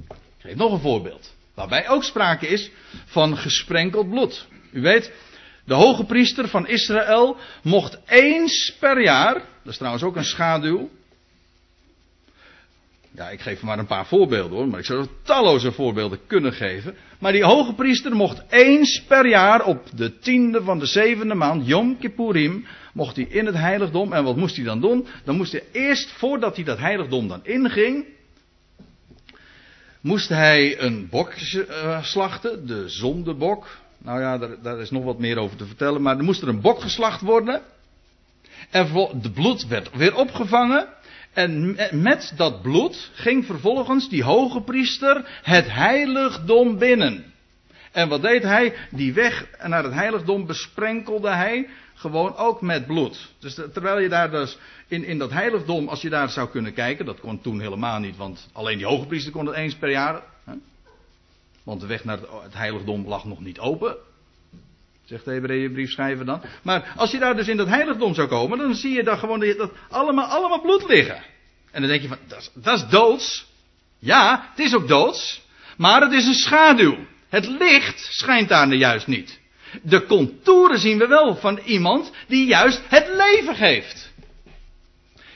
[0.08, 1.34] Ik geef nog een voorbeeld.
[1.54, 2.70] Waarbij ook sprake is
[3.04, 4.46] van gesprenkeld bloed.
[4.72, 5.12] U weet,
[5.66, 10.90] de hoge priester van Israël mocht eens per jaar, dat is trouwens ook een schaduw.
[13.14, 16.96] Ja, ik geef maar een paar voorbeelden hoor, maar ik zou talloze voorbeelden kunnen geven.
[17.18, 21.66] Maar die hoge priester mocht eens per jaar op de tiende van de zevende maand,
[21.66, 24.12] Yom Kippurim, mocht hij in het heiligdom.
[24.12, 25.06] En wat moest hij dan doen?
[25.24, 28.04] Dan moest hij eerst, voordat hij dat heiligdom dan inging,
[30.00, 33.66] moest hij een bok uh, slachten, de zondebok.
[34.06, 36.02] Nou ja, daar, is nog wat meer over te vertellen.
[36.02, 37.62] Maar er moest er een bok geslacht worden.
[38.70, 40.88] En de bloed werd weer opgevangen.
[41.32, 47.24] En met dat bloed ging vervolgens die hoge priester het heiligdom binnen.
[47.92, 48.74] En wat deed hij?
[48.90, 53.32] Die weg naar het heiligdom besprenkelde hij gewoon ook met bloed.
[53.38, 57.04] Dus terwijl je daar dus in, in dat heiligdom, als je daar zou kunnen kijken,
[57.04, 60.22] dat kon toen helemaal niet, want alleen die hoge priester kon het eens per jaar.
[61.66, 63.96] Want de weg naar het heiligdom lag nog niet open.
[65.04, 66.42] Zegt de Hebreeënbriefschrijver dan.
[66.62, 69.40] Maar als je daar dus in dat heiligdom zou komen, dan zie je daar gewoon
[69.40, 71.22] dat allemaal, allemaal bloed liggen.
[71.70, 73.46] En dan denk je van, dat is, dat doods.
[73.98, 75.42] Ja, het is ook doods.
[75.76, 76.96] Maar het is een schaduw.
[77.28, 79.40] Het licht schijnt daar juist niet.
[79.82, 84.05] De contouren zien we wel van iemand die juist het leven geeft.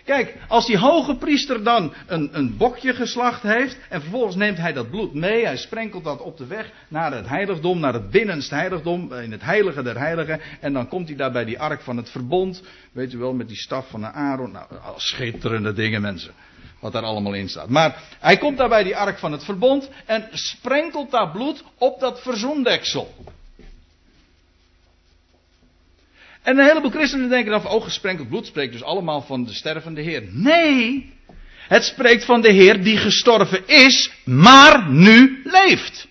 [0.04, 3.78] Kijk, als die hoge priester dan een, een bokje geslacht heeft.
[3.88, 5.44] en vervolgens neemt hij dat bloed mee.
[5.44, 9.12] hij sprenkelt dat op de weg naar het heiligdom, naar het binnenste heiligdom.
[9.12, 10.40] in het heilige der heiligen.
[10.60, 12.62] en dan komt hij daar bij die ark van het verbond.
[12.92, 14.52] Weet u wel, met die staf van de Aaron.
[14.52, 16.32] Nou, schitterende dingen, mensen.
[16.80, 17.68] Wat daar allemaal in staat.
[17.68, 19.90] Maar hij komt daar bij die ark van het verbond.
[20.06, 23.14] en sprenkelt daar bloed op dat verzoendeksel.
[26.50, 29.52] En een heleboel christenen denken dan van, oh, gesprenkeld bloed spreekt dus allemaal van de
[29.52, 30.22] stervende Heer.
[30.30, 31.12] Nee,
[31.68, 36.08] het spreekt van de Heer die gestorven is, maar nu leeft.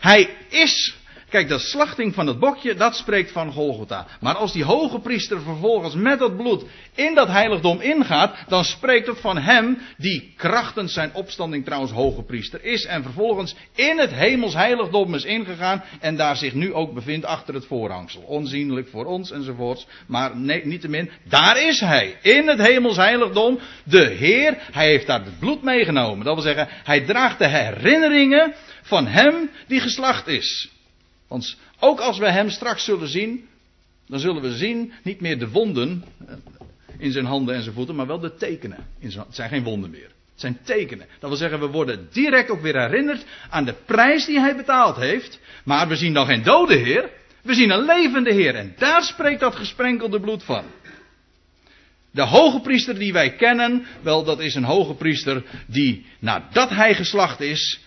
[0.00, 0.95] Hij is
[1.28, 4.06] Kijk, de slachting van het bokje, dat spreekt van Golgotha.
[4.20, 9.06] Maar als die hoge priester vervolgens met dat bloed in dat heiligdom ingaat, dan spreekt
[9.06, 12.84] het van hem die krachtens zijn opstanding trouwens hoge priester is.
[12.84, 17.54] En vervolgens in het hemels heiligdom is ingegaan en daar zich nu ook bevindt achter
[17.54, 18.20] het voorhangsel.
[18.20, 19.86] Onzienlijk voor ons enzovoorts.
[20.06, 22.18] Maar nee, niettemin, daar is hij.
[22.22, 23.58] In het hemels heiligdom.
[23.84, 26.24] De Heer, hij heeft daar het bloed meegenomen.
[26.24, 30.74] Dat wil zeggen, hij draagt de herinneringen van hem die geslacht is.
[31.28, 33.48] Want ook als we hem straks zullen zien,
[34.06, 36.34] dan zullen we zien niet meer de wonden eh,
[36.98, 38.86] in zijn handen en zijn voeten, maar wel de tekenen.
[38.98, 40.10] In zijn, het zijn geen wonden meer.
[40.32, 41.06] Het zijn tekenen.
[41.18, 44.96] Dat wil zeggen, we worden direct ook weer herinnerd aan de prijs die hij betaald
[44.96, 45.40] heeft.
[45.64, 47.10] Maar we zien dan geen dode Heer.
[47.42, 48.54] We zien een levende Heer.
[48.54, 50.64] En daar spreekt dat gesprenkelde bloed van.
[52.10, 56.94] De hoge priester die wij kennen, wel dat is een hoge priester die nadat hij
[56.94, 57.80] geslacht is,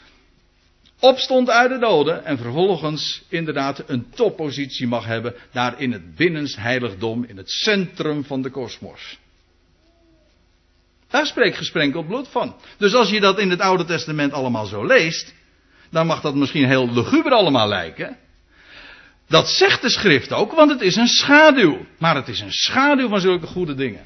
[0.99, 6.55] opstond uit de doden en vervolgens inderdaad een toppositie mag hebben daar in het binnenst
[6.55, 9.17] heiligdom, in het centrum van de kosmos.
[11.09, 12.55] Daar spreekt gesprenkeld bloed van.
[12.77, 15.33] Dus als je dat in het Oude Testament allemaal zo leest,
[15.89, 18.17] dan mag dat misschien heel luguber allemaal lijken.
[19.27, 21.85] Dat zegt de schrift ook, want het is een schaduw.
[21.97, 24.05] Maar het is een schaduw van zulke goede dingen.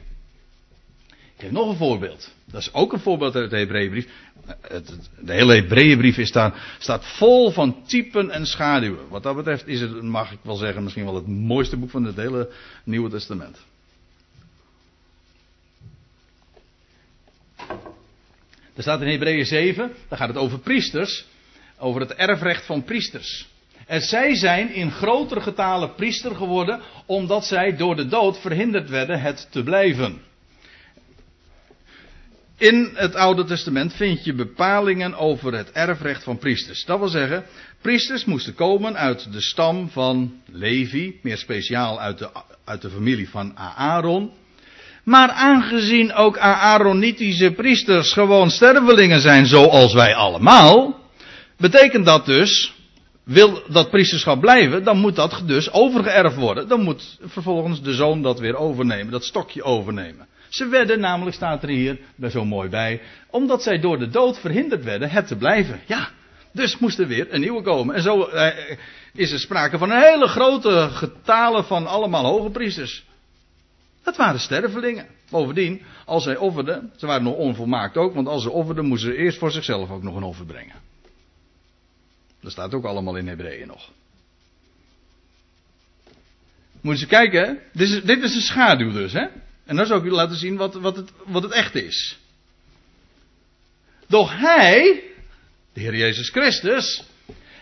[1.35, 2.31] Ik heb nog een voorbeeld.
[2.45, 4.07] Dat is ook een voorbeeld uit de Hebreeënbrief
[5.19, 9.09] de hele Hebreeënbrief is daar, staat vol van typen en schaduwen.
[9.09, 12.03] Wat dat betreft is het, mag ik wel zeggen, misschien wel het mooiste boek van
[12.03, 12.49] het hele
[12.83, 13.57] Nieuwe Testament.
[18.75, 21.25] Er staat in Hebreeën 7, daar gaat het over priesters,
[21.77, 23.47] over het erfrecht van priesters.
[23.87, 29.21] En zij zijn in grotere getalen priester geworden, omdat zij door de dood verhinderd werden
[29.21, 30.21] het te blijven.
[32.63, 36.85] In het Oude Testament vind je bepalingen over het erfrecht van priesters.
[36.85, 37.43] Dat wil zeggen,
[37.81, 42.29] priesters moesten komen uit de stam van Levi, meer speciaal uit de,
[42.65, 44.31] uit de familie van Aaron.
[45.03, 50.99] Maar aangezien ook Aaronitische priesters gewoon stervelingen zijn zoals wij allemaal,
[51.57, 52.73] betekent dat dus,
[53.23, 56.67] wil dat priesterschap blijven, dan moet dat dus overgeërfd worden.
[56.67, 60.27] Dan moet vervolgens de zoon dat weer overnemen, dat stokje overnemen.
[60.53, 64.83] Ze werden namelijk, staat er hier zo mooi bij, omdat zij door de dood verhinderd
[64.83, 65.81] werden het te blijven.
[65.85, 66.09] Ja,
[66.51, 67.95] dus moest er weer een nieuwe komen.
[67.95, 68.77] En zo eh,
[69.13, 73.05] is er sprake van een hele grote getalen van allemaal hoge priesters.
[74.03, 75.07] Dat waren stervelingen.
[75.29, 79.17] Bovendien, als zij offerden, ze waren nog onvolmaakt ook, want als ze offerden, moesten ze
[79.17, 80.75] eerst voor zichzelf ook nog een offer brengen.
[82.41, 83.91] Dat staat ook allemaal in Hebreeën nog.
[86.81, 89.27] Moeten ze kijken, dit is, dit is een schaduw dus, hè?
[89.65, 92.17] En dan zou ik u laten zien wat, wat, het, wat het echt is.
[94.07, 95.03] Doch hij,
[95.73, 97.03] de Heer Jezus Christus,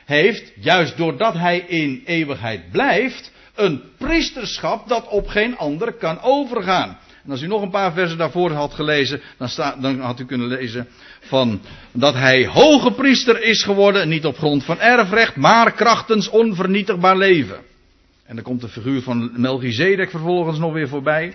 [0.05, 6.97] heeft, juist doordat hij in eeuwigheid blijft, een priesterschap dat op geen ander kan overgaan.
[7.23, 9.49] En als u nog een paar versen daarvoor had gelezen, dan,
[9.81, 10.87] dan had u kunnen lezen
[11.19, 11.61] van
[11.91, 17.59] dat hij hoge priester is geworden, niet op grond van erfrecht, maar krachtens onvernietigbaar leven.
[18.25, 21.33] En dan komt de figuur van Melchizedek vervolgens nog weer voorbij.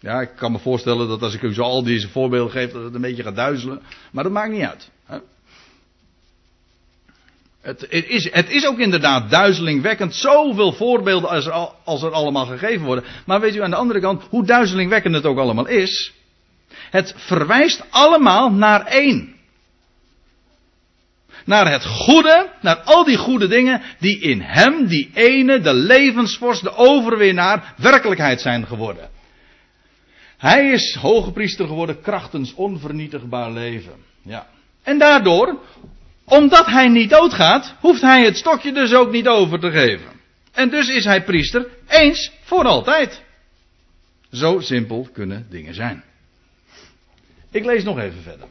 [0.00, 2.84] Ja, ik kan me voorstellen dat als ik u zo al deze voorbeelden geef, dat
[2.84, 3.82] het een beetje gaat duizelen.
[4.12, 4.90] Maar dat maakt niet uit.
[7.60, 10.14] Het, het, is, het is ook inderdaad duizelingwekkend.
[10.14, 11.48] Zoveel voorbeelden als
[11.84, 13.04] als er allemaal gegeven worden.
[13.26, 16.12] Maar weet u aan de andere kant, hoe duizelingwekkend het ook allemaal is.
[16.90, 19.34] Het verwijst allemaal naar één.
[21.44, 26.62] Naar het goede, naar al die goede dingen die in hem, die ene, de levensvorst,
[26.62, 29.08] de overwinnaar, werkelijkheid zijn geworden.
[30.40, 33.92] Hij is hoge priester geworden krachtens onvernietigbaar leven.
[34.22, 34.46] Ja.
[34.82, 35.58] En daardoor,
[36.24, 40.10] omdat hij niet doodgaat, hoeft hij het stokje dus ook niet over te geven.
[40.52, 43.22] En dus is hij priester eens voor altijd.
[44.32, 46.02] Zo simpel kunnen dingen zijn.
[47.50, 48.46] Ik lees nog even verder.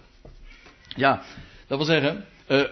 [0.87, 1.23] Ja,
[1.67, 2.63] dat wil zeggen, uh,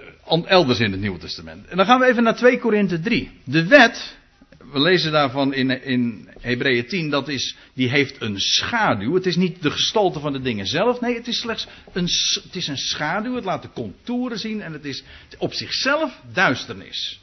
[0.45, 1.67] elders in het Nieuwe Testament.
[1.67, 3.32] En dan gaan we even naar 2 Korinthe 3.
[3.43, 4.17] De wet
[4.71, 9.13] we lezen daarvan in, in Hebreeën 10, dat is, die heeft een schaduw.
[9.13, 11.01] Het is niet de gestalte van de dingen zelf.
[11.01, 12.10] Nee, het is slechts een,
[12.43, 13.36] het is een schaduw.
[13.36, 15.03] Het laat de contouren zien en het is
[15.38, 17.19] op zichzelf duisternis.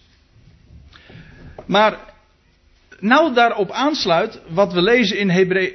[1.66, 2.12] Maar
[3.00, 5.30] nou daarop aansluit wat we lezen in,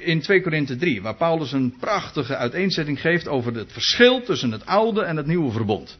[0.06, 4.66] in 2 Korinthe 3, waar Paulus een prachtige uiteenzetting geeft over het verschil tussen het
[4.66, 5.98] oude en het nieuwe verbond.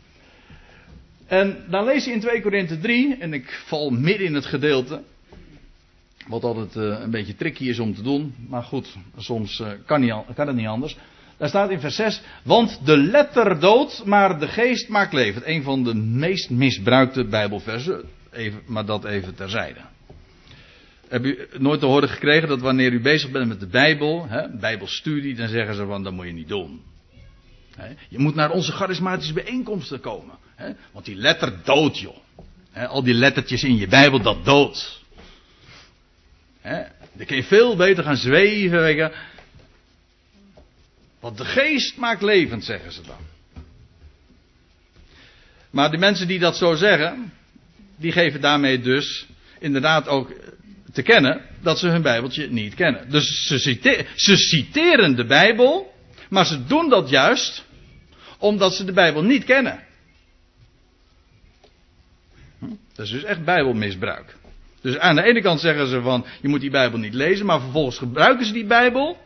[1.28, 5.02] En dan lees je in 2 Korinthe 3, en ik val midden in het gedeelte,
[6.30, 8.36] wat altijd uh, een beetje tricky is om te doen.
[8.50, 10.98] Maar goed, soms uh, kan, niet, kan het niet anders.
[11.38, 12.22] Daar staat in vers 6.
[12.44, 15.42] Want de letter doodt, maar de geest maakt leven.
[15.46, 18.04] Een van de meest misbruikte Bijbelversen.
[18.32, 19.80] Even, maar dat even terzijde.
[21.08, 24.58] Heb u nooit te horen gekregen dat wanneer u bezig bent met de Bijbel, hè,
[24.58, 26.82] Bijbelstudie, dan zeggen ze van dat moet je niet doen.
[28.10, 30.36] Je moet naar onze charismatische bijeenkomsten komen.
[30.56, 32.18] Hè, want die letter doodt joh.
[32.74, 34.99] Al die lettertjes in je Bijbel, dat doodt.
[36.62, 39.12] He, dan kun je veel beter gaan zweven.
[41.20, 43.28] Want de geest maakt levend, zeggen ze dan.
[45.70, 47.34] Maar de mensen die dat zo zeggen,
[47.96, 49.28] die geven daarmee dus
[49.60, 50.34] inderdaad ook
[50.94, 53.10] te kennen dat ze hun Bijbeltje niet kennen.
[53.10, 55.94] Dus ze, citeren, ze citeren de Bijbel,
[56.30, 57.66] maar ze doen dat juist
[58.38, 59.84] omdat ze de Bijbel niet kennen.
[62.60, 62.66] Hm?
[62.94, 64.36] Dat is dus echt Bijbelmisbruik.
[64.82, 67.60] Dus aan de ene kant zeggen ze van je moet die Bijbel niet lezen, maar
[67.60, 69.18] vervolgens gebruiken ze die Bijbel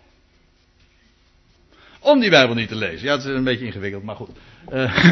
[2.00, 3.08] om die Bijbel niet te lezen.
[3.08, 4.30] Ja, het is een beetje ingewikkeld, maar goed.
[4.72, 5.12] Uh,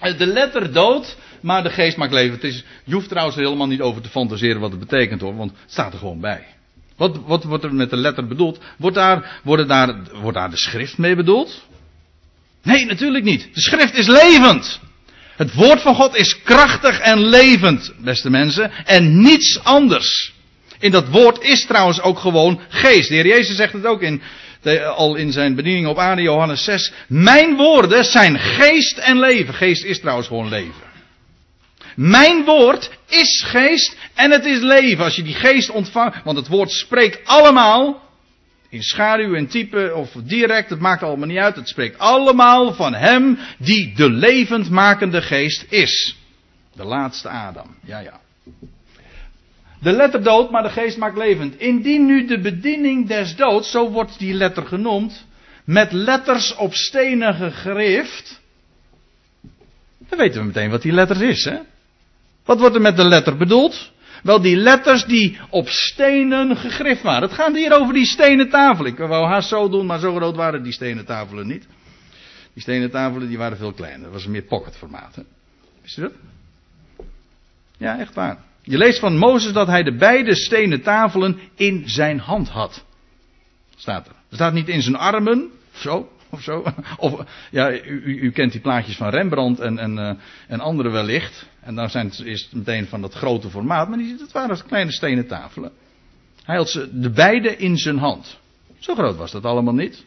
[0.18, 2.34] de letter dood, maar de geest maakt leven.
[2.34, 5.50] Het is, je hoeft trouwens helemaal niet over te fantaseren wat het betekent hoor, want
[5.50, 6.46] het staat er gewoon bij.
[6.96, 8.60] Wat, wat wordt er met de letter bedoeld?
[8.78, 11.66] Wordt daar, daar, wordt daar de schrift mee bedoeld?
[12.62, 13.48] Nee, natuurlijk niet.
[13.54, 14.80] De schrift is levend.
[15.36, 20.32] Het woord van God is krachtig en levend, beste mensen, en niets anders.
[20.78, 23.08] In dat woord is trouwens ook gewoon geest.
[23.08, 24.22] De Heer Jezus zegt het ook in,
[24.96, 26.92] al in zijn bediening op aarde, Johannes 6.
[27.08, 29.54] Mijn woorden zijn geest en leven.
[29.54, 30.92] Geest is trouwens gewoon leven.
[31.96, 35.04] Mijn woord is geest en het is leven.
[35.04, 38.03] Als je die geest ontvangt, want het woord spreekt allemaal
[38.74, 41.56] in schaduw en type of direct, het maakt allemaal niet uit.
[41.56, 46.16] Het spreekt allemaal van Hem die de levendmakende geest is.
[46.72, 47.76] De laatste Adam.
[47.84, 48.20] Ja, ja.
[49.80, 51.56] De letter dood, maar de geest maakt levend.
[51.56, 55.26] Indien nu de bediening des doods, zo wordt die letter genoemd,
[55.64, 58.40] met letters op stenen gegrift.
[60.08, 61.58] Dan weten we meteen wat die letters is, hè?
[62.44, 63.92] Wat wordt er met de letter bedoeld?
[64.24, 67.22] Wel, die letters die op stenen gegrift waren.
[67.22, 68.84] Het gaat hier over die stenen tafel.
[68.86, 71.66] Ik wou haast zo doen, maar zo groot waren die stenen tafelen niet.
[72.52, 74.02] Die stenen tafelen die waren veel kleiner.
[74.02, 75.22] Dat was meer pocketformaat.
[75.82, 76.12] Wist je dat?
[77.76, 78.38] Ja, echt waar.
[78.62, 82.84] Je leest van Mozes dat hij de beide stenen tafelen in zijn hand had.
[83.76, 84.14] Staat er.
[84.30, 86.64] Staat niet in zijn armen, zo, of zo.
[86.96, 90.12] Of, ja, u, u kent die plaatjes van Rembrandt en, en, uh,
[90.48, 91.46] en anderen wellicht.
[91.64, 93.88] En dan zijn is het meteen van dat grote formaat.
[93.88, 95.72] Maar het waren kleine stenen tafelen.
[96.42, 98.38] Hij had ze de beide in zijn hand.
[98.78, 100.04] Zo groot was dat allemaal niet.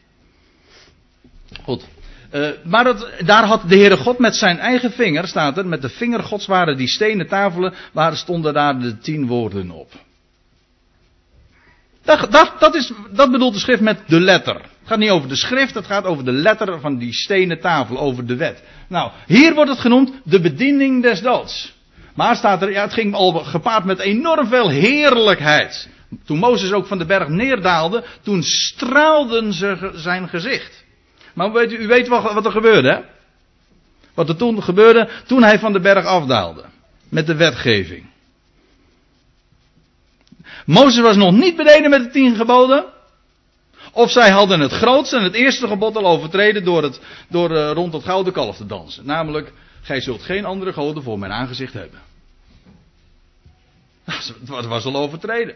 [1.63, 1.85] Goed.
[2.33, 5.81] Uh, maar dat, daar had de Heere God met zijn eigen vinger, staat er, met
[5.81, 9.91] de vinger Gods waren die stenen tafelen, waar stonden daar de tien woorden op.
[12.03, 14.61] Dat, dat, dat, is, dat bedoelt de schrift met de letter.
[14.87, 17.99] Het gaat niet over de schrift, het gaat over de letter van die stenen tafel,
[17.99, 18.63] over de wet.
[18.87, 21.73] Nou, hier wordt het genoemd de bediening des doods.
[22.15, 25.89] Maar staat er, ja, het ging al gepaard met enorm veel heerlijkheid.
[26.25, 30.83] Toen Mozes ook van de berg neerdaalde, toen straalden ze zijn gezicht.
[31.33, 32.99] Maar weet u, u weet wel wat er gebeurde, hè?
[34.13, 36.63] Wat er toen gebeurde toen hij van de berg afdaalde.
[37.09, 38.05] Met de wetgeving.
[40.65, 42.95] Mozes was nog niet beneden met de tien geboden.
[43.97, 47.71] Of zij hadden het grootste en het eerste gebod al overtreden door, het, door uh,
[47.71, 49.05] rond het gouden kalf te dansen.
[49.05, 51.99] Namelijk, gij zult geen andere goden voor mijn aangezicht hebben.
[54.47, 55.55] Dat was al overtreden.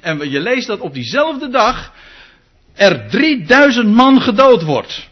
[0.00, 1.92] En je leest dat op diezelfde dag
[2.74, 5.08] er 3000 man gedood wordt.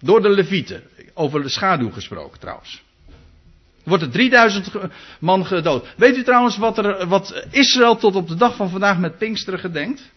[0.00, 0.82] Door de levieten.
[1.14, 2.82] Over de schaduw gesproken trouwens.
[3.84, 4.68] Wordt er 3000
[5.20, 5.86] man gedood.
[5.96, 9.60] Weet u trouwens wat, er, wat Israël tot op de dag van vandaag met Pinksteren
[9.60, 10.10] gedenkt?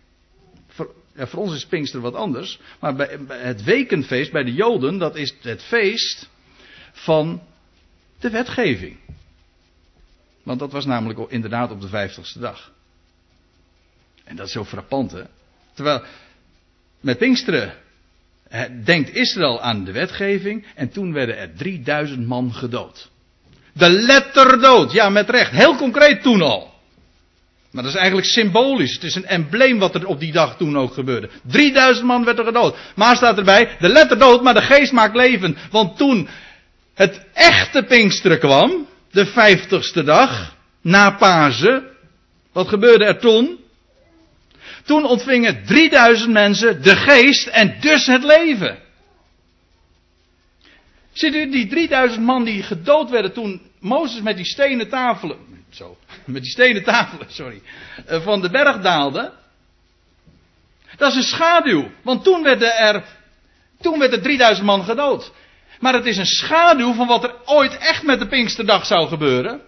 [1.16, 2.60] Ja, voor ons is Pinkster wat anders.
[2.80, 6.30] Maar bij het wekenfeest bij de Joden, dat is het feest
[6.92, 7.42] van
[8.20, 8.98] de wetgeving.
[10.44, 12.72] Want dat was namelijk inderdaad op de vijftigste dag.
[14.24, 15.24] En dat is zo frappant, hè?
[15.74, 16.04] Terwijl
[17.00, 17.74] met Pinksteren
[18.84, 23.12] denkt Israël aan de wetgeving en toen werden er 3000 man gedood.
[23.74, 26.73] De letterdood, ja met recht, heel concreet toen al.
[27.74, 28.94] Maar dat is eigenlijk symbolisch.
[28.94, 31.30] Het is een embleem wat er op die dag toen ook gebeurde.
[31.44, 32.78] 3000 man werd er gedood.
[32.96, 35.58] Maar staat erbij, de letterdood, maar de geest maakt leven.
[35.72, 36.28] Want toen
[36.94, 41.84] het echte Pinksteren kwam, de vijftigste dag, na Pasen,
[42.52, 43.60] wat gebeurde er toen?
[44.86, 48.78] Toen ontvingen 3000 mensen de geest en dus het leven.
[51.14, 55.38] Ziet u die 3000 man die gedood werden toen Mozes met die stenen tafelen,
[55.76, 57.62] zo, met die stenen tafelen, sorry,
[58.06, 59.34] eh, van de berg daalde?
[60.98, 63.04] Dat is een schaduw, want toen werden er,
[63.82, 65.32] toen werden 3000 man gedood.
[65.80, 69.62] Maar het is een schaduw van wat er ooit echt met de Pinksterdag zou gebeuren.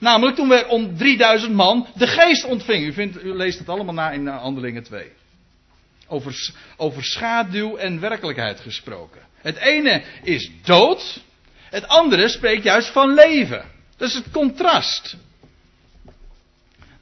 [0.00, 2.88] Namelijk toen we om 3000 man de geest ontvingen.
[2.88, 5.12] U, vindt, u leest het allemaal na in uh, Handelingen 2.
[6.06, 9.20] Over, over schaduw en werkelijkheid gesproken.
[9.40, 11.20] Het ene is dood.
[11.70, 13.64] Het andere spreekt juist van leven.
[13.96, 15.16] Dat is het contrast.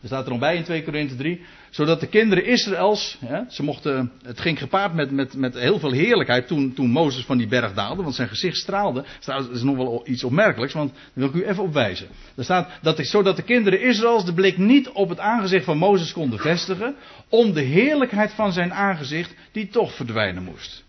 [0.06, 1.40] Er staat er bij in 2 Korinthe 3
[1.70, 6.46] zodat de kinderen Israëls, ze mochten, het ging gepaard met, met, met heel veel heerlijkheid
[6.46, 9.04] toen, toen Mozes van die berg daalde, want zijn gezicht straalde.
[9.24, 12.08] Dat is nog wel iets opmerkelijks, want daar wil ik u even opwijzen.
[12.36, 16.12] Er staat, dat zodat de kinderen Israëls de blik niet op het aangezicht van Mozes
[16.12, 16.94] konden vestigen,
[17.28, 20.84] om de heerlijkheid van zijn aangezicht, die toch verdwijnen moest.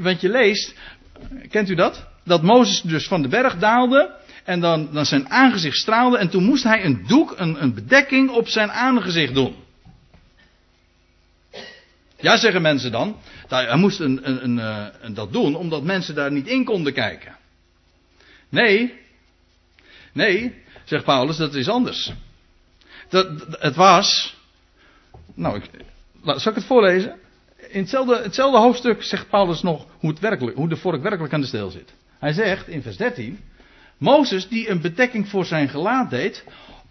[0.00, 0.74] Want je leest,
[1.50, 2.06] kent u dat?
[2.24, 4.16] Dat Mozes dus van de berg daalde,
[4.48, 6.18] en dan, dan zijn aangezicht straalde.
[6.18, 9.56] En toen moest hij een doek, een, een bedekking op zijn aangezicht doen.
[12.20, 13.16] Ja, zeggen mensen dan.
[13.48, 17.36] Hij moest een, een, eh, een, dat doen omdat mensen daar niet in konden kijken.
[18.48, 18.94] Nee,
[20.12, 22.12] nee, zegt Paulus, dat is anders.
[23.08, 24.36] Dat, het was.
[25.34, 25.70] Nou, ik,
[26.22, 27.16] zal ik het voorlezen?
[27.68, 31.40] In hetzelfde, hetzelfde hoofdstuk zegt Paulus nog hoe, het werkelijk, hoe de vork werkelijk aan
[31.40, 31.92] de steel zit.
[32.18, 33.40] Hij zegt in vers 13:
[33.98, 36.44] Mozes, die een bedekking voor zijn gelaat deed,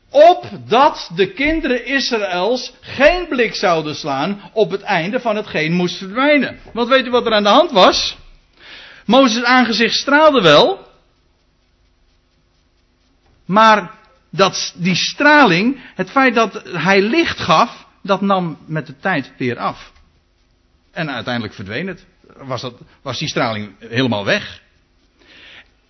[0.10, 6.60] opdat de kinderen Israëls geen blik zouden slaan op het einde van hetgeen moest verdwijnen.
[6.74, 8.18] Want weet u wat er aan de hand was?
[9.06, 10.88] Mozes aangezicht straalde wel,
[13.46, 13.92] maar
[14.30, 19.58] dat, die straling, het feit dat hij licht gaf, dat nam met de tijd weer
[19.58, 19.92] af.
[20.92, 22.06] En uiteindelijk verdween het.
[22.38, 24.62] Was, dat, was die straling helemaal weg.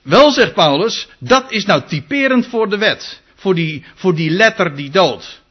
[0.07, 4.75] Wel zegt Paulus, dat is nou typerend voor de wet voor die, voor die letter
[4.75, 5.41] die dood.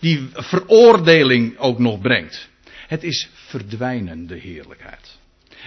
[0.00, 2.48] Die veroordeling ook nog brengt.
[2.86, 5.18] Het is verdwijnende heerlijkheid.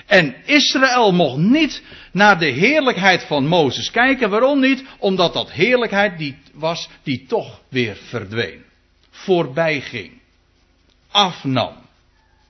[0.05, 4.29] En Israël mocht niet naar de heerlijkheid van Mozes kijken.
[4.29, 4.83] Waarom niet?
[4.99, 8.63] Omdat dat heerlijkheid die was die toch weer verdween.
[9.11, 10.11] voorbij ging.
[11.11, 11.73] Afnam.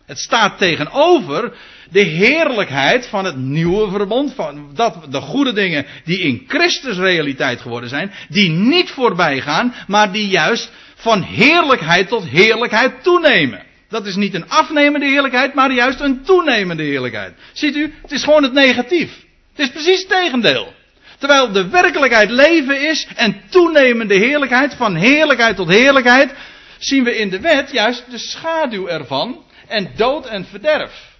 [0.09, 1.53] Het staat tegenover
[1.91, 4.33] de heerlijkheid van het nieuwe verbond.
[4.33, 8.11] Van dat, de goede dingen die in Christus realiteit geworden zijn.
[8.29, 13.63] Die niet voorbij gaan, maar die juist van heerlijkheid tot heerlijkheid toenemen.
[13.89, 17.33] Dat is niet een afnemende heerlijkheid, maar juist een toenemende heerlijkheid.
[17.53, 19.11] Ziet u, het is gewoon het negatief.
[19.55, 20.73] Het is precies het tegendeel.
[21.17, 26.33] Terwijl de werkelijkheid leven is en toenemende heerlijkheid, van heerlijkheid tot heerlijkheid,
[26.77, 31.17] zien we in de wet juist de schaduw ervan en dood en verderf.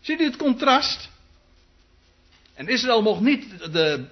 [0.00, 1.10] Ziet u het contrast?
[2.54, 4.04] En Israël mocht niet de,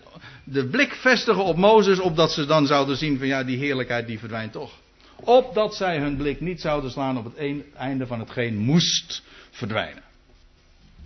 [0.44, 4.18] de blik vestigen op Mozes, opdat ze dan zouden zien van ja, die heerlijkheid die
[4.18, 4.72] verdwijnt toch.
[5.16, 7.34] Opdat zij hun blik niet zouden slaan op het
[7.74, 10.02] einde van hetgeen moest verdwijnen.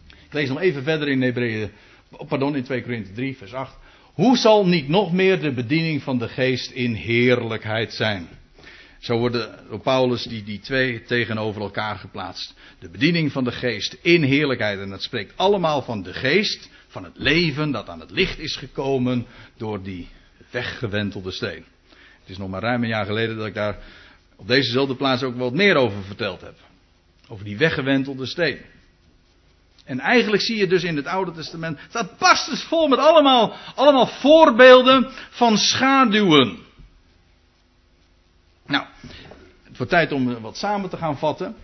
[0.08, 1.70] Ik lees nog even verder in Hebreeën,
[2.28, 3.76] pardon, in 2 Korinthe 3, vers 8.
[4.12, 8.28] Hoe zal niet nog meer de bediening van de geest in heerlijkheid zijn?
[8.98, 12.54] Zo worden door Paulus die, die twee tegenover elkaar geplaatst.
[12.78, 14.78] De bediening van de geest in heerlijkheid.
[14.78, 18.56] En dat spreekt allemaal van de geest, van het leven dat aan het licht is
[18.56, 19.26] gekomen
[19.56, 20.08] door die
[20.50, 21.64] weggewentelde steen.
[22.20, 23.78] Het is nog maar ruim een jaar geleden dat ik daar
[24.36, 26.54] op dezezelfde plaats ook wat meer over verteld heb.
[27.28, 28.58] Over die weggewentelde steen.
[29.84, 33.56] En eigenlijk zie je dus in het Oude Testament, dat past dus vol met allemaal,
[33.74, 36.65] allemaal voorbeelden van schaduwen.
[38.66, 38.84] Nou,
[39.62, 41.56] het wordt tijd om wat samen te gaan vatten.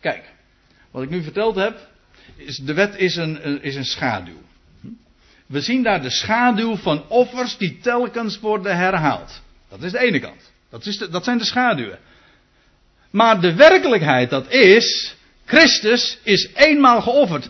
[0.00, 0.32] Kijk,
[0.90, 1.88] wat ik nu verteld heb,
[2.36, 4.42] is de wet is een, is een schaduw.
[5.46, 9.42] We zien daar de schaduw van offers die telkens worden herhaald.
[9.68, 10.52] Dat is de ene kant.
[10.70, 11.98] Dat, is dat zijn de schaduwen.
[13.10, 17.48] Maar de werkelijkheid dat is, Christus is eenmaal geofferd.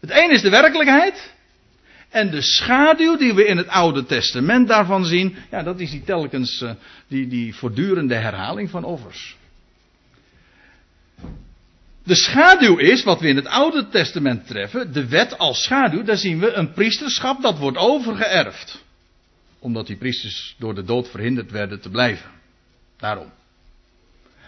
[0.00, 1.34] Het een is de werkelijkheid.
[2.16, 6.02] En de schaduw die we in het Oude Testament daarvan zien, ja, dat is die
[6.04, 6.70] telkens, uh,
[7.08, 9.36] die, die voortdurende herhaling van offers.
[12.04, 16.16] De schaduw is, wat we in het Oude Testament treffen, de wet als schaduw, daar
[16.16, 18.84] zien we een priesterschap dat wordt overgeërfd.
[19.58, 22.30] Omdat die priesters door de dood verhinderd werden te blijven.
[22.96, 23.32] Daarom.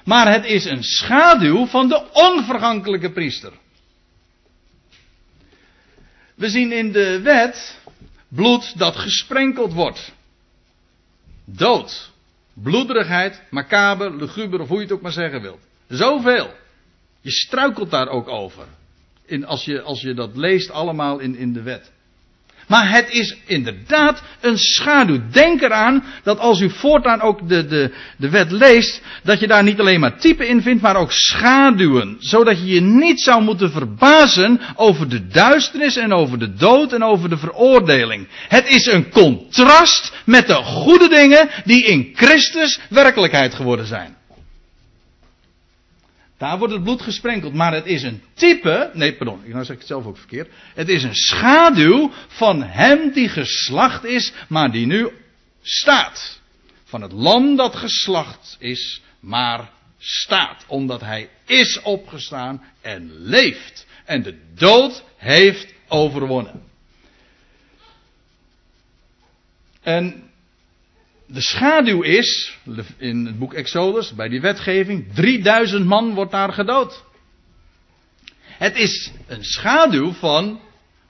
[0.05, 3.53] Maar het is een schaduw van de onvergankelijke priester.
[6.39, 7.79] We zien in de wet
[8.29, 10.13] bloed dat gesprenkeld wordt.
[11.45, 12.11] Dood.
[12.55, 15.61] Bloederigheid, macaber, luguber of hoe je het ook maar zeggen wilt.
[15.89, 16.55] Zoveel.
[17.21, 18.67] Je struikelt daar ook over.
[19.25, 21.93] In, als, je, als je dat leest allemaal in, in de wet.
[22.69, 25.21] Maar het is inderdaad een schaduw.
[25.31, 29.63] Denk eraan dat als u voortaan ook de, de, de wet leest, dat je daar
[29.63, 32.17] niet alleen maar typen in vindt, maar ook schaduwen.
[32.19, 37.05] Zodat je je niet zou moeten verbazen over de duisternis en over de dood en
[37.05, 38.29] over de veroordeling.
[38.49, 44.18] Het is een contrast met de goede dingen die in Christus werkelijkheid geworden zijn.
[46.39, 47.55] Daar wordt het bloed gesprenkeld.
[47.55, 48.91] Maar het is een type.
[48.95, 49.41] Nee, pardon.
[49.47, 50.51] Nou zeg ik het zelf ook verkeerd.
[50.75, 54.33] Het is een schaduw van hem die geslacht is.
[54.49, 55.11] Maar die nu
[55.63, 56.41] staat.
[56.85, 59.03] Van het lam dat geslacht is.
[59.21, 60.65] Maar staat.
[60.67, 63.87] Omdat hij is opgestaan en leeft.
[64.05, 66.63] En de dood heeft overwonnen.
[69.83, 70.28] En
[71.31, 72.57] de schaduw is,
[72.97, 77.05] in het boek Exodus, bij die wetgeving, 3000 man wordt daar gedood.
[78.45, 80.61] Het is een schaduw van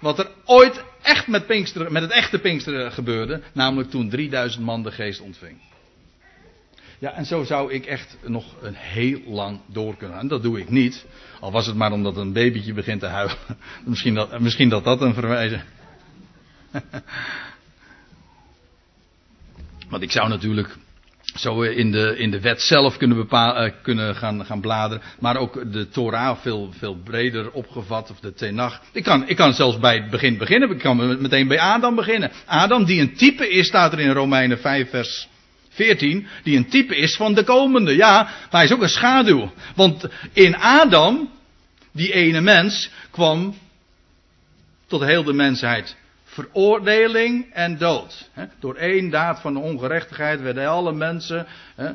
[0.01, 4.83] wat er ooit echt met, Pinksteren, met het echte Pinksteren gebeurde, namelijk toen 3000 man
[4.83, 5.59] de geest ontving.
[6.99, 10.29] Ja, en zo zou ik echt nog een heel lang door kunnen gaan.
[10.29, 11.07] Dat doe ik niet.
[11.41, 13.37] Al was het maar omdat een babytje begint te huilen.
[13.85, 15.63] Misschien dat misschien dat, dat een verwijzing.
[19.89, 20.77] Want ik zou natuurlijk
[21.35, 25.03] zo in de, in de wet zelf kunnen, bepalen, uh, kunnen gaan, gaan bladeren.
[25.19, 28.11] Maar ook de Torah veel, veel breder opgevat.
[28.11, 28.83] Of de Tenach.
[28.93, 30.71] Ik kan, ik kan zelfs bij het begin beginnen.
[30.71, 32.31] Ik kan meteen bij Adam beginnen.
[32.47, 35.29] Adam die een type is, staat er in Romeinen 5 vers
[35.69, 36.27] 14.
[36.43, 37.97] Die een type is van de komende.
[37.97, 39.53] Ja, maar hij is ook een schaduw.
[39.75, 41.31] Want in Adam,
[41.93, 43.55] die ene mens, kwam
[44.87, 45.97] tot heel de mensheid
[46.39, 48.31] veroordeling en dood.
[48.61, 51.47] Door één daad van ongerechtigheid werden alle mensen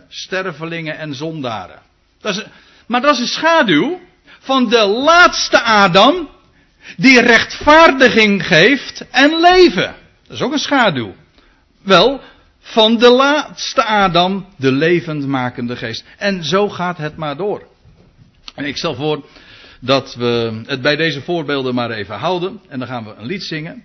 [0.08, 1.80] stervelingen en zondaren.
[2.22, 2.46] Dat is,
[2.86, 4.00] maar dat is een schaduw
[4.40, 6.30] van de laatste Adam
[6.98, 9.96] die rechtvaardiging geeft en leven.
[10.28, 11.16] Dat is ook een schaduw.
[11.82, 12.22] Wel,
[12.60, 16.04] van de laatste Adam, de levendmakende geest.
[16.18, 17.68] En zo gaat het maar door.
[18.56, 19.26] En ik stel voor
[19.80, 22.62] dat we het bij deze voorbeelden maar even houden.
[22.68, 23.84] En dan gaan we een lied zingen.